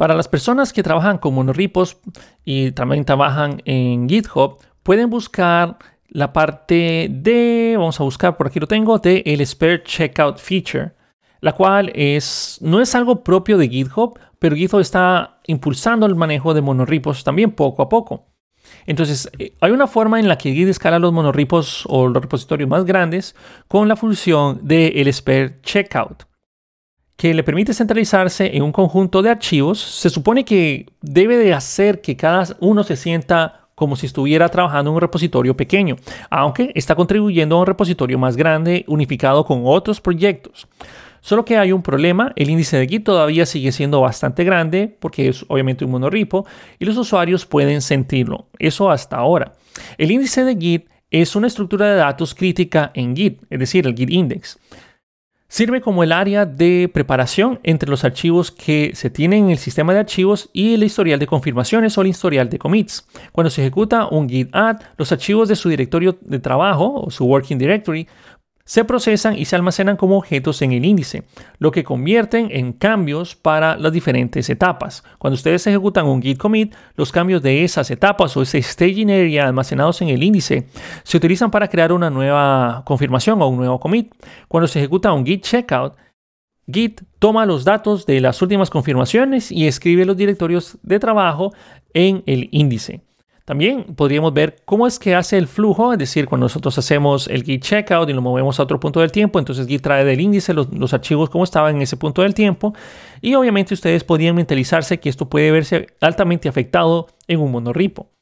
Para 0.00 0.14
las 0.14 0.28
personas 0.28 0.72
que 0.72 0.82
trabajan 0.82 1.18
con 1.18 1.34
monorripos 1.34 1.98
y 2.42 2.72
también 2.72 3.04
trabajan 3.04 3.60
en 3.66 4.08
GitHub, 4.08 4.56
pueden 4.82 5.10
buscar 5.10 5.76
la 6.08 6.32
parte 6.32 7.08
de, 7.10 7.74
vamos 7.76 8.00
a 8.00 8.04
buscar 8.04 8.38
por 8.38 8.46
aquí 8.46 8.58
lo 8.58 8.66
tengo, 8.66 8.98
de 8.98 9.22
el 9.26 9.46
Spare 9.46 9.82
Checkout 9.82 10.38
Feature, 10.38 10.92
la 11.42 11.52
cual 11.52 11.92
es, 11.94 12.56
no 12.62 12.80
es 12.80 12.94
algo 12.94 13.22
propio 13.22 13.58
de 13.58 13.68
GitHub, 13.68 14.18
pero 14.38 14.56
GitHub 14.56 14.80
está 14.80 15.38
impulsando 15.46 16.06
el 16.06 16.14
manejo 16.14 16.54
de 16.54 16.62
monorripos 16.62 17.22
también 17.22 17.50
poco 17.50 17.82
a 17.82 17.90
poco. 17.90 18.24
Entonces, 18.86 19.30
eh, 19.38 19.52
hay 19.60 19.72
una 19.72 19.86
forma 19.86 20.18
en 20.18 20.28
la 20.28 20.38
que 20.38 20.54
Git 20.54 20.68
escala 20.68 20.98
los 20.98 21.12
monorripos 21.12 21.84
o 21.90 22.08
los 22.08 22.22
repositorios 22.22 22.70
más 22.70 22.86
grandes 22.86 23.36
con 23.68 23.86
la 23.86 23.96
función 23.96 24.60
del 24.62 24.96
el 24.96 25.12
Spare 25.12 25.60
Checkout 25.60 26.29
que 27.20 27.34
le 27.34 27.42
permite 27.42 27.74
centralizarse 27.74 28.56
en 28.56 28.62
un 28.62 28.72
conjunto 28.72 29.20
de 29.20 29.28
archivos, 29.28 29.78
se 29.78 30.08
supone 30.08 30.42
que 30.42 30.86
debe 31.02 31.36
de 31.36 31.52
hacer 31.52 32.00
que 32.00 32.16
cada 32.16 32.56
uno 32.60 32.82
se 32.82 32.96
sienta 32.96 33.66
como 33.74 33.94
si 33.94 34.06
estuviera 34.06 34.48
trabajando 34.48 34.90
en 34.90 34.94
un 34.94 35.02
repositorio 35.02 35.54
pequeño, 35.54 35.96
aunque 36.30 36.72
está 36.74 36.94
contribuyendo 36.94 37.56
a 37.56 37.60
un 37.60 37.66
repositorio 37.66 38.18
más 38.18 38.38
grande 38.38 38.86
unificado 38.88 39.44
con 39.44 39.64
otros 39.66 40.00
proyectos. 40.00 40.66
Solo 41.20 41.44
que 41.44 41.58
hay 41.58 41.72
un 41.72 41.82
problema, 41.82 42.32
el 42.36 42.48
índice 42.48 42.78
de 42.78 42.88
Git 42.88 43.04
todavía 43.04 43.44
sigue 43.44 43.70
siendo 43.70 44.00
bastante 44.00 44.42
grande 44.42 44.96
porque 44.98 45.28
es 45.28 45.44
obviamente 45.48 45.84
un 45.84 45.90
monorripo 45.90 46.46
y 46.78 46.86
los 46.86 46.96
usuarios 46.96 47.44
pueden 47.44 47.82
sentirlo. 47.82 48.46
Eso 48.58 48.90
hasta 48.90 49.18
ahora. 49.18 49.52
El 49.98 50.10
índice 50.10 50.42
de 50.42 50.56
Git 50.56 50.88
es 51.10 51.36
una 51.36 51.48
estructura 51.48 51.84
de 51.84 51.96
datos 51.96 52.34
crítica 52.34 52.92
en 52.94 53.14
Git, 53.14 53.42
es 53.50 53.58
decir, 53.58 53.86
el 53.86 53.94
Git 53.94 54.08
index. 54.08 54.58
Sirve 55.52 55.80
como 55.80 56.04
el 56.04 56.12
área 56.12 56.46
de 56.46 56.88
preparación 56.94 57.58
entre 57.64 57.90
los 57.90 58.04
archivos 58.04 58.52
que 58.52 58.92
se 58.94 59.10
tienen 59.10 59.46
en 59.46 59.50
el 59.50 59.58
sistema 59.58 59.92
de 59.92 59.98
archivos 59.98 60.48
y 60.52 60.74
el 60.74 60.84
historial 60.84 61.18
de 61.18 61.26
confirmaciones 61.26 61.98
o 61.98 62.02
el 62.02 62.06
historial 62.06 62.48
de 62.48 62.56
commits. 62.56 63.04
Cuando 63.32 63.50
se 63.50 63.62
ejecuta 63.62 64.06
un 64.06 64.28
git 64.28 64.48
add, 64.54 64.80
los 64.96 65.10
archivos 65.10 65.48
de 65.48 65.56
su 65.56 65.68
directorio 65.68 66.16
de 66.20 66.38
trabajo 66.38 67.02
o 67.02 67.10
su 67.10 67.24
working 67.24 67.58
directory 67.58 68.06
se 68.70 68.84
procesan 68.84 69.36
y 69.36 69.46
se 69.46 69.56
almacenan 69.56 69.96
como 69.96 70.16
objetos 70.16 70.62
en 70.62 70.70
el 70.70 70.84
índice, 70.84 71.24
lo 71.58 71.72
que 71.72 71.82
convierten 71.82 72.50
en 72.52 72.72
cambios 72.72 73.34
para 73.34 73.76
las 73.76 73.92
diferentes 73.92 74.48
etapas. 74.48 75.02
Cuando 75.18 75.34
ustedes 75.34 75.66
ejecutan 75.66 76.06
un 76.06 76.22
git 76.22 76.38
commit, 76.38 76.72
los 76.94 77.10
cambios 77.10 77.42
de 77.42 77.64
esas 77.64 77.90
etapas 77.90 78.36
o 78.36 78.42
ese 78.42 78.62
staging 78.62 79.10
area 79.10 79.48
almacenados 79.48 80.00
en 80.02 80.10
el 80.10 80.22
índice 80.22 80.68
se 81.02 81.16
utilizan 81.16 81.50
para 81.50 81.66
crear 81.66 81.92
una 81.92 82.10
nueva 82.10 82.84
confirmación 82.86 83.42
o 83.42 83.48
un 83.48 83.56
nuevo 83.56 83.80
commit. 83.80 84.14
Cuando 84.46 84.68
se 84.68 84.78
ejecuta 84.78 85.12
un 85.12 85.26
git 85.26 85.42
checkout, 85.42 85.94
Git 86.72 87.00
toma 87.18 87.46
los 87.46 87.64
datos 87.64 88.06
de 88.06 88.20
las 88.20 88.40
últimas 88.40 88.70
confirmaciones 88.70 89.50
y 89.50 89.66
escribe 89.66 90.04
los 90.04 90.16
directorios 90.16 90.78
de 90.84 91.00
trabajo 91.00 91.52
en 91.92 92.22
el 92.26 92.48
índice. 92.52 93.00
También 93.50 93.82
podríamos 93.96 94.32
ver 94.32 94.62
cómo 94.64 94.86
es 94.86 95.00
que 95.00 95.16
hace 95.16 95.36
el 95.36 95.48
flujo, 95.48 95.92
es 95.92 95.98
decir, 95.98 96.26
cuando 96.26 96.44
nosotros 96.44 96.78
hacemos 96.78 97.26
el 97.26 97.42
git 97.42 97.64
checkout 97.64 98.08
y 98.08 98.12
lo 98.12 98.22
movemos 98.22 98.60
a 98.60 98.62
otro 98.62 98.78
punto 98.78 99.00
del 99.00 99.10
tiempo, 99.10 99.40
entonces 99.40 99.66
git 99.66 99.82
trae 99.82 100.04
del 100.04 100.20
índice 100.20 100.54
los, 100.54 100.94
archivos 100.94 101.30
como 101.30 101.42
estaban 101.42 101.74
en 101.74 101.82
ese 101.82 101.96
punto 101.96 102.22
del 102.22 102.32
tiempo 102.32 102.74
y 103.20 103.34
obviamente 103.34 103.74
ustedes 103.74 104.04
podrían 104.04 104.36
mentalizarse 104.36 105.00
que 105.00 105.08
esto 105.08 105.28
puede 105.28 105.50
verse 105.50 105.88
altamente 106.00 106.48
afectado 106.48 107.08
en 107.26 107.40
un 107.40 107.50
monorripo. 107.50 108.12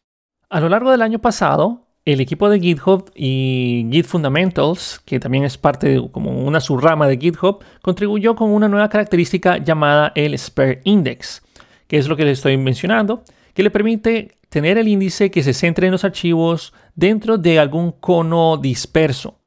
A 0.48 0.60
lo 0.60 0.70
largo 0.70 0.90
del 0.90 1.02
año 1.02 1.18
pasado, 1.18 1.82
el 2.06 2.22
equipo 2.22 2.48
de 2.48 2.58
GitHub 2.58 3.10
y 3.14 3.86
Git 3.92 4.06
Fundamentals, 4.06 4.98
que 5.04 5.20
también 5.20 5.44
es 5.44 5.58
parte 5.58 5.90
de 5.90 6.10
como 6.10 6.42
una 6.42 6.60
subrama 6.60 7.06
de 7.06 7.18
GitHub, 7.18 7.62
contribuyó 7.82 8.34
con 8.34 8.48
una 8.48 8.66
nueva 8.66 8.88
característica 8.88 9.58
llamada 9.58 10.10
el 10.14 10.38
Spare 10.38 10.80
Index, 10.84 11.42
que 11.86 11.98
es 11.98 12.08
lo 12.08 12.16
que 12.16 12.24
les 12.24 12.38
estoy 12.38 12.56
mencionando, 12.56 13.24
que 13.52 13.62
le 13.62 13.70
permite 13.70 14.37
tener 14.48 14.78
el 14.78 14.88
índice 14.88 15.30
que 15.30 15.42
se 15.42 15.52
centre 15.52 15.86
en 15.86 15.92
los 15.92 16.04
archivos 16.04 16.72
dentro 16.94 17.38
de 17.38 17.58
algún 17.58 17.92
cono 17.92 18.56
disperso. 18.56 19.38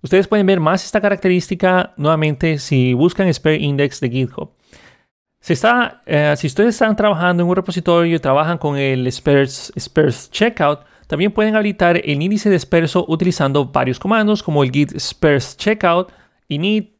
Ustedes 0.00 0.28
pueden 0.28 0.46
ver 0.46 0.60
más 0.60 0.84
esta 0.84 1.00
característica 1.00 1.92
nuevamente 1.96 2.58
si 2.58 2.94
buscan 2.94 3.32
Spare 3.32 3.56
Index 3.56 4.00
de 4.00 4.10
GitHub. 4.10 4.50
Si, 5.40 5.52
está, 5.52 6.02
eh, 6.06 6.34
si 6.36 6.46
ustedes 6.46 6.74
están 6.74 6.96
trabajando 6.96 7.42
en 7.42 7.48
un 7.48 7.56
repositorio 7.56 8.16
y 8.16 8.18
trabajan 8.18 8.58
con 8.58 8.76
el 8.76 9.10
Spares, 9.10 9.72
Spares 9.78 10.30
Checkout, 10.30 10.80
también 11.08 11.32
pueden 11.32 11.56
habilitar 11.56 11.96
el 11.96 12.22
índice 12.22 12.50
disperso 12.50 13.04
utilizando 13.08 13.64
varios 13.64 13.98
comandos 13.98 14.42
como 14.42 14.62
el 14.62 14.70
git 14.70 14.96
spares 14.98 15.56
checkout, 15.56 16.12
init, 16.48 16.97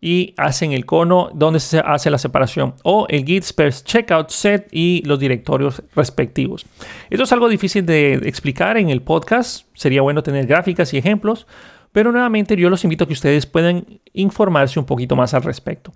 y 0.00 0.34
hacen 0.36 0.72
el 0.72 0.86
cono 0.86 1.30
donde 1.34 1.60
se 1.60 1.80
hace 1.80 2.10
la 2.10 2.18
separación 2.18 2.74
o 2.84 3.06
el 3.08 3.24
git 3.24 3.42
spares 3.42 3.84
checkout 3.84 4.30
set 4.30 4.68
y 4.70 5.02
los 5.04 5.18
directorios 5.18 5.82
respectivos. 5.94 6.66
Esto 7.10 7.24
es 7.24 7.32
algo 7.32 7.48
difícil 7.48 7.84
de 7.84 8.14
explicar 8.14 8.76
en 8.76 8.90
el 8.90 9.02
podcast, 9.02 9.66
sería 9.74 10.02
bueno 10.02 10.22
tener 10.22 10.46
gráficas 10.46 10.94
y 10.94 10.98
ejemplos, 10.98 11.46
pero 11.92 12.12
nuevamente 12.12 12.56
yo 12.56 12.70
los 12.70 12.84
invito 12.84 13.04
a 13.04 13.06
que 13.06 13.12
ustedes 13.12 13.46
puedan 13.46 14.00
informarse 14.12 14.78
un 14.78 14.86
poquito 14.86 15.16
más 15.16 15.34
al 15.34 15.42
respecto. 15.42 15.92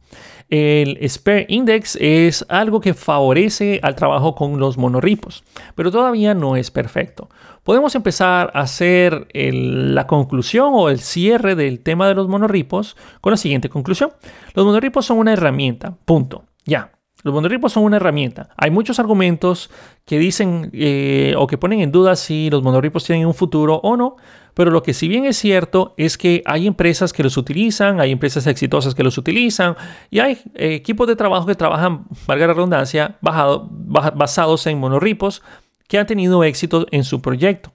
El 0.48 0.98
Spare 1.08 1.46
Index 1.48 1.96
es 2.00 2.44
algo 2.48 2.80
que 2.80 2.94
favorece 2.94 3.80
al 3.82 3.94
trabajo 3.94 4.34
con 4.34 4.58
los 4.58 4.78
monorripos, 4.78 5.44
pero 5.74 5.90
todavía 5.90 6.34
no 6.34 6.56
es 6.56 6.70
perfecto. 6.70 7.28
Podemos 7.62 7.94
empezar 7.94 8.50
a 8.54 8.60
hacer 8.60 9.28
la 9.32 10.06
conclusión 10.06 10.70
o 10.72 10.88
el 10.88 10.98
cierre 10.98 11.54
del 11.54 11.80
tema 11.80 12.08
de 12.08 12.14
los 12.14 12.28
monorripos 12.28 12.96
con 13.20 13.30
la 13.30 13.36
siguiente 13.36 13.68
conclusión. 13.68 14.10
Los 14.54 14.66
monorripos 14.66 15.06
son 15.06 15.18
una 15.18 15.32
herramienta, 15.32 15.96
punto. 16.04 16.44
Ya, 16.64 16.92
los 17.22 17.32
monorripos 17.32 17.72
son 17.72 17.84
una 17.84 17.96
herramienta. 17.96 18.50
Hay 18.56 18.70
muchos 18.70 18.98
argumentos 18.98 19.70
que 20.04 20.18
dicen 20.18 20.70
eh, 20.72 21.34
o 21.38 21.46
que 21.46 21.56
ponen 21.58 21.80
en 21.80 21.92
duda 21.92 22.16
si 22.16 22.50
los 22.50 22.62
monorripos 22.62 23.04
tienen 23.04 23.26
un 23.26 23.34
futuro 23.34 23.76
o 23.76 23.96
no, 23.96 24.16
pero 24.54 24.70
lo 24.70 24.82
que 24.82 24.94
si 24.94 25.08
bien 25.08 25.24
es 25.24 25.38
cierto 25.38 25.94
es 25.96 26.18
que 26.18 26.42
hay 26.44 26.66
empresas 26.66 27.12
que 27.12 27.22
los 27.22 27.36
utilizan, 27.36 28.00
hay 28.00 28.12
empresas 28.12 28.46
exitosas 28.46 28.94
que 28.94 29.02
los 29.02 29.16
utilizan 29.18 29.76
y 30.10 30.20
hay 30.20 30.38
eh, 30.54 30.74
equipos 30.74 31.06
de 31.08 31.16
trabajo 31.16 31.46
que 31.46 31.54
trabajan, 31.54 32.04
valga 32.26 32.46
la 32.46 32.54
redundancia, 32.54 33.16
basados 33.20 34.66
en 34.66 34.78
monorripos 34.78 35.42
que 35.88 35.98
han 35.98 36.06
tenido 36.06 36.44
éxito 36.44 36.86
en 36.90 37.04
su 37.04 37.20
proyecto. 37.20 37.72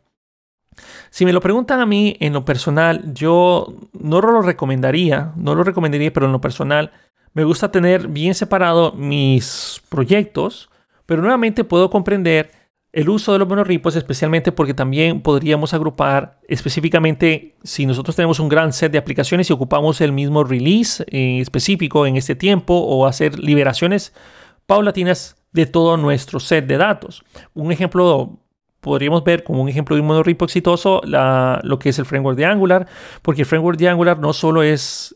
Si 1.09 1.25
me 1.25 1.33
lo 1.33 1.41
preguntan 1.41 1.79
a 1.79 1.85
mí 1.85 2.15
en 2.19 2.33
lo 2.33 2.45
personal, 2.45 3.13
yo 3.13 3.73
no 3.99 4.21
lo 4.21 4.41
recomendaría, 4.41 5.31
no 5.35 5.55
lo 5.55 5.63
recomendaría, 5.63 6.13
pero 6.13 6.27
en 6.27 6.31
lo 6.31 6.41
personal 6.41 6.91
me 7.33 7.43
gusta 7.43 7.71
tener 7.71 8.07
bien 8.07 8.35
separado 8.35 8.93
mis 8.93 9.81
proyectos, 9.89 10.69
pero 11.05 11.21
nuevamente 11.21 11.63
puedo 11.63 11.89
comprender 11.89 12.51
el 12.97 13.10
uso 13.10 13.31
de 13.31 13.38
los 13.38 13.47
monorripos, 13.47 13.95
especialmente 13.95 14.51
porque 14.51 14.73
también 14.73 15.21
podríamos 15.21 15.71
agrupar 15.75 16.39
específicamente 16.47 17.55
si 17.63 17.86
nosotros 17.86 18.15
tenemos 18.15 18.39
un 18.39 18.49
gran 18.49 18.73
set 18.73 18.91
de 18.91 18.97
aplicaciones 18.97 19.47
y 19.47 19.53
ocupamos 19.53 20.01
el 20.01 20.12
mismo 20.12 20.43
release 20.43 21.05
eh, 21.12 21.39
específico 21.39 22.07
en 22.07 22.17
este 22.17 22.33
tiempo 22.33 22.73
o 22.73 23.05
hacer 23.05 23.38
liberaciones 23.38 24.15
paulatinas 24.65 25.36
de 25.51 25.67
todo 25.67 25.95
nuestro 25.95 26.39
set 26.39 26.65
de 26.65 26.77
datos. 26.77 27.23
Un 27.53 27.71
ejemplo 27.71 28.39
podríamos 28.81 29.23
ver 29.23 29.43
como 29.43 29.62
un 29.62 29.69
ejemplo 29.69 29.95
de 29.95 30.01
un 30.01 30.07
monorripo 30.07 30.45
exitoso 30.45 31.01
lo 31.05 31.77
que 31.77 31.89
es 31.89 31.99
el 31.99 32.05
framework 32.05 32.36
de 32.36 32.45
Angular, 32.45 32.88
porque 33.21 33.43
el 33.43 33.45
framework 33.45 33.77
de 33.77 33.89
Angular 33.89 34.17
no 34.17 34.33
solo 34.33 34.63
es 34.63 35.15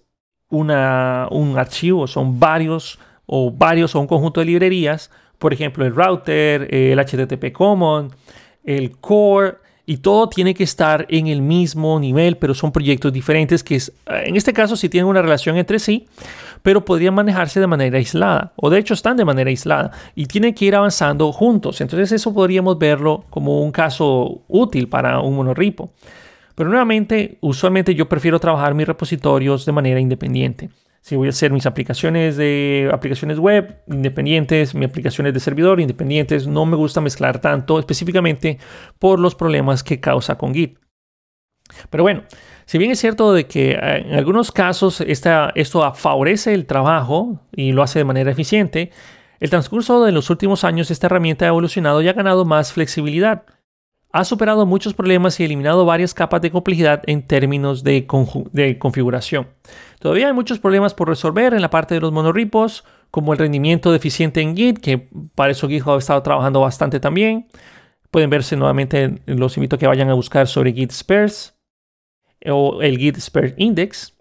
una, 0.50 1.28
un 1.32 1.58
archivo, 1.58 2.06
son 2.06 2.39
varios 2.39 3.00
o 3.26 3.50
varios 3.50 3.96
o 3.96 4.02
un 4.02 4.06
conjunto 4.06 4.39
de 4.39 4.46
librerías 4.46 5.10
por 5.41 5.54
ejemplo, 5.54 5.84
el 5.84 5.95
router, 5.95 6.71
el 6.71 6.99
HTTP 6.99 7.51
Common, 7.51 8.12
el 8.63 8.91
core, 8.99 9.56
y 9.88 9.97
todo 9.97 10.30
tiene 10.30 10.54
que 10.54 10.63
estar 10.63 11.08
en 11.10 11.25
el 11.25 11.41
mismo 11.41 11.99
nivel, 11.99 12.38
pero 12.38 12.54
son 12.54 12.71
proyectos 12.71 13.12
diferentes 13.12 13.63
que 13.63 13.82
en 14.06 14.36
este 14.36 14.54
caso 14.54 14.75
sí 14.75 14.88
tienen 14.88 15.10
una 15.10 15.23
relación 15.23 15.58
entre 15.58 15.80
sí, 15.80 16.08
pero 16.62 16.86
podrían 16.86 17.15
manejarse 17.15 17.60
de 17.60 17.65
manera 17.65 17.97
aislada, 17.97 18.54
o 18.56 18.69
de 18.69 18.77
hecho 18.77 18.93
están 18.93 19.17
de 19.17 19.25
manera 19.25 19.49
aislada, 19.49 19.89
y 20.13 20.27
tienen 20.27 20.54
que 20.54 20.65
ir 20.65 20.75
avanzando 20.75 21.32
juntos. 21.32 21.82
Entonces 21.82 22.12
eso 22.12 22.36
podríamos 22.36 22.77
verlo 22.77 23.25
como 23.32 23.63
un 23.63 23.71
caso 23.71 24.41
útil 24.47 24.88
para 24.88 25.19
un 25.21 25.36
monorripo. 25.36 25.89
Pero 26.54 26.69
nuevamente, 26.69 27.39
usualmente 27.41 27.95
yo 27.95 28.08
prefiero 28.08 28.39
trabajar 28.39 28.75
mis 28.75 28.86
repositorios 28.86 29.65
de 29.65 29.71
manera 29.71 29.99
independiente. 29.99 30.69
Si 31.02 31.16
voy 31.16 31.28
a 31.28 31.32
hacer 31.32 31.52
mis 31.52 31.66
aplicaciones 31.66 32.38
de 32.38 32.90
aplicaciones 32.94 33.40
web 33.40 33.82
independientes, 33.88 34.76
mis 34.76 34.88
aplicaciones 34.88 35.34
de 35.34 35.40
servidor 35.40 35.80
independientes, 35.80 36.46
no 36.46 36.66
me 36.66 36.78
gusta 36.78 37.02
mezclar 37.02 37.42
tanto, 37.42 37.80
específicamente 37.80 38.60
por 39.00 39.20
los 39.20 39.34
problemas 39.34 39.84
que 39.84 40.00
causa 40.00 40.38
con 40.38 40.54
Git. 40.54 40.78
Pero 41.90 42.04
bueno, 42.04 42.24
si 42.66 42.78
bien 42.78 42.92
es 42.92 43.00
cierto 43.00 43.34
de 43.34 43.48
que 43.48 43.72
eh, 43.72 44.06
en 44.06 44.14
algunos 44.14 44.52
casos 44.52 45.02
esto 45.02 45.94
favorece 45.96 46.54
el 46.54 46.66
trabajo 46.68 47.40
y 47.52 47.72
lo 47.72 47.82
hace 47.82 48.00
de 48.00 48.06
manera 48.06 48.32
eficiente, 48.32 48.92
el 49.40 49.50
transcurso 49.50 50.06
de 50.06 50.12
los 50.12 50.30
últimos 50.30 50.64
años 50.64 50.92
esta 50.92 51.08
herramienta 51.08 51.46
ha 51.46 51.48
evolucionado 51.48 52.02
y 52.02 52.08
ha 52.08 52.14
ganado 52.14 52.46
más 52.46 52.74
flexibilidad 52.74 53.44
ha 54.13 54.24
superado 54.26 54.65
muchos 54.65 54.93
problemas 54.93 55.39
y 55.39 55.43
eliminado 55.43 55.86
varias 55.86 56.13
capas 56.13 56.41
de 56.41 56.52
complejidad 56.52 57.02
en 57.08 57.26
términos 57.26 57.84
de, 57.84 58.08
configuración. 58.08 59.47
Todavía 60.00 60.28
hay 60.28 60.34
muchos 60.34 60.60
problemas 60.60 60.93
por 60.93 61.08
resolver 61.08 61.54
en 61.54 61.62
la 61.62 61.69
parte 61.69 61.95
de 61.95 62.02
los 62.02 62.12
monorripos, 62.12 62.84
como 63.10 63.34
el 63.34 63.39
rendimiento 63.39 63.91
deficiente 63.91 64.41
en 64.41 64.56
Git, 64.56 64.80
que 64.80 65.10
para 65.36 65.52
eso 65.52 65.67
GitHub 65.67 65.93
ha 65.93 65.97
estado 65.97 66.21
trabajando 66.24 66.62
bastante 66.62 67.00
también. 67.00 67.47
Pueden 68.10 68.30
verse 68.30 68.56
nuevamente, 68.56 69.21
los 69.26 69.56
invito 69.58 69.76
a 69.76 69.80
que 69.80 69.88
vayan 69.88 70.10
a 70.10 70.13
buscar 70.13 70.47
sobre 70.47 70.74
Git 70.74 70.91
Spares 70.91 71.58
o 72.45 72.82
el 72.82 72.97
Git 72.97 73.17
Spare 73.17 73.54
Index. 73.58 74.17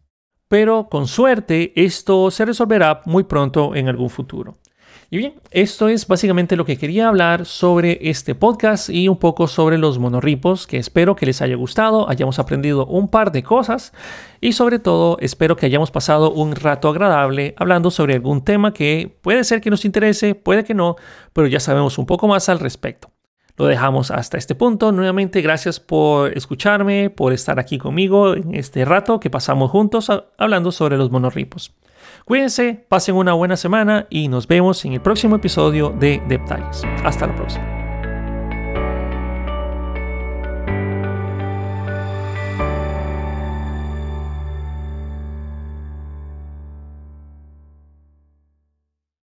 Pero 0.48 0.88
con 0.88 1.06
suerte 1.06 1.72
esto 1.76 2.30
se 2.30 2.44
resolverá 2.44 3.02
muy 3.04 3.24
pronto 3.24 3.74
en 3.74 3.88
algún 3.88 4.10
futuro. 4.10 4.59
Y 5.12 5.18
bien, 5.18 5.34
esto 5.50 5.88
es 5.88 6.06
básicamente 6.06 6.54
lo 6.54 6.64
que 6.64 6.76
quería 6.76 7.08
hablar 7.08 7.44
sobre 7.44 7.98
este 8.00 8.36
podcast 8.36 8.88
y 8.90 9.08
un 9.08 9.16
poco 9.16 9.48
sobre 9.48 9.76
los 9.76 9.98
monorripos, 9.98 10.68
que 10.68 10.76
espero 10.76 11.16
que 11.16 11.26
les 11.26 11.42
haya 11.42 11.56
gustado, 11.56 12.08
hayamos 12.08 12.38
aprendido 12.38 12.86
un 12.86 13.08
par 13.08 13.32
de 13.32 13.42
cosas 13.42 13.92
y 14.40 14.52
sobre 14.52 14.78
todo 14.78 15.18
espero 15.18 15.56
que 15.56 15.66
hayamos 15.66 15.90
pasado 15.90 16.30
un 16.30 16.54
rato 16.54 16.88
agradable 16.88 17.56
hablando 17.56 17.90
sobre 17.90 18.14
algún 18.14 18.44
tema 18.44 18.72
que 18.72 19.18
puede 19.20 19.42
ser 19.42 19.60
que 19.60 19.70
nos 19.70 19.84
interese, 19.84 20.36
puede 20.36 20.62
que 20.62 20.74
no, 20.74 20.94
pero 21.32 21.48
ya 21.48 21.58
sabemos 21.58 21.98
un 21.98 22.06
poco 22.06 22.28
más 22.28 22.48
al 22.48 22.60
respecto. 22.60 23.10
Lo 23.56 23.66
dejamos 23.66 24.12
hasta 24.12 24.38
este 24.38 24.54
punto. 24.54 24.92
Nuevamente, 24.92 25.42
gracias 25.42 25.80
por 25.80 26.32
escucharme, 26.38 27.10
por 27.10 27.32
estar 27.32 27.58
aquí 27.58 27.78
conmigo 27.78 28.34
en 28.34 28.54
este 28.54 28.84
rato 28.84 29.18
que 29.18 29.28
pasamos 29.28 29.72
juntos 29.72 30.08
hablando 30.38 30.70
sobre 30.70 30.96
los 30.96 31.10
monorripos. 31.10 31.74
Cuídense, 32.30 32.84
pasen 32.86 33.16
una 33.16 33.32
buena 33.32 33.56
semana 33.56 34.06
y 34.08 34.28
nos 34.28 34.46
vemos 34.46 34.84
en 34.84 34.92
el 34.92 35.00
próximo 35.00 35.34
episodio 35.34 35.90
de 35.90 36.22
Detalles. 36.28 36.84
Hasta 37.02 37.26
la 37.26 37.34
próxima. 37.34 37.79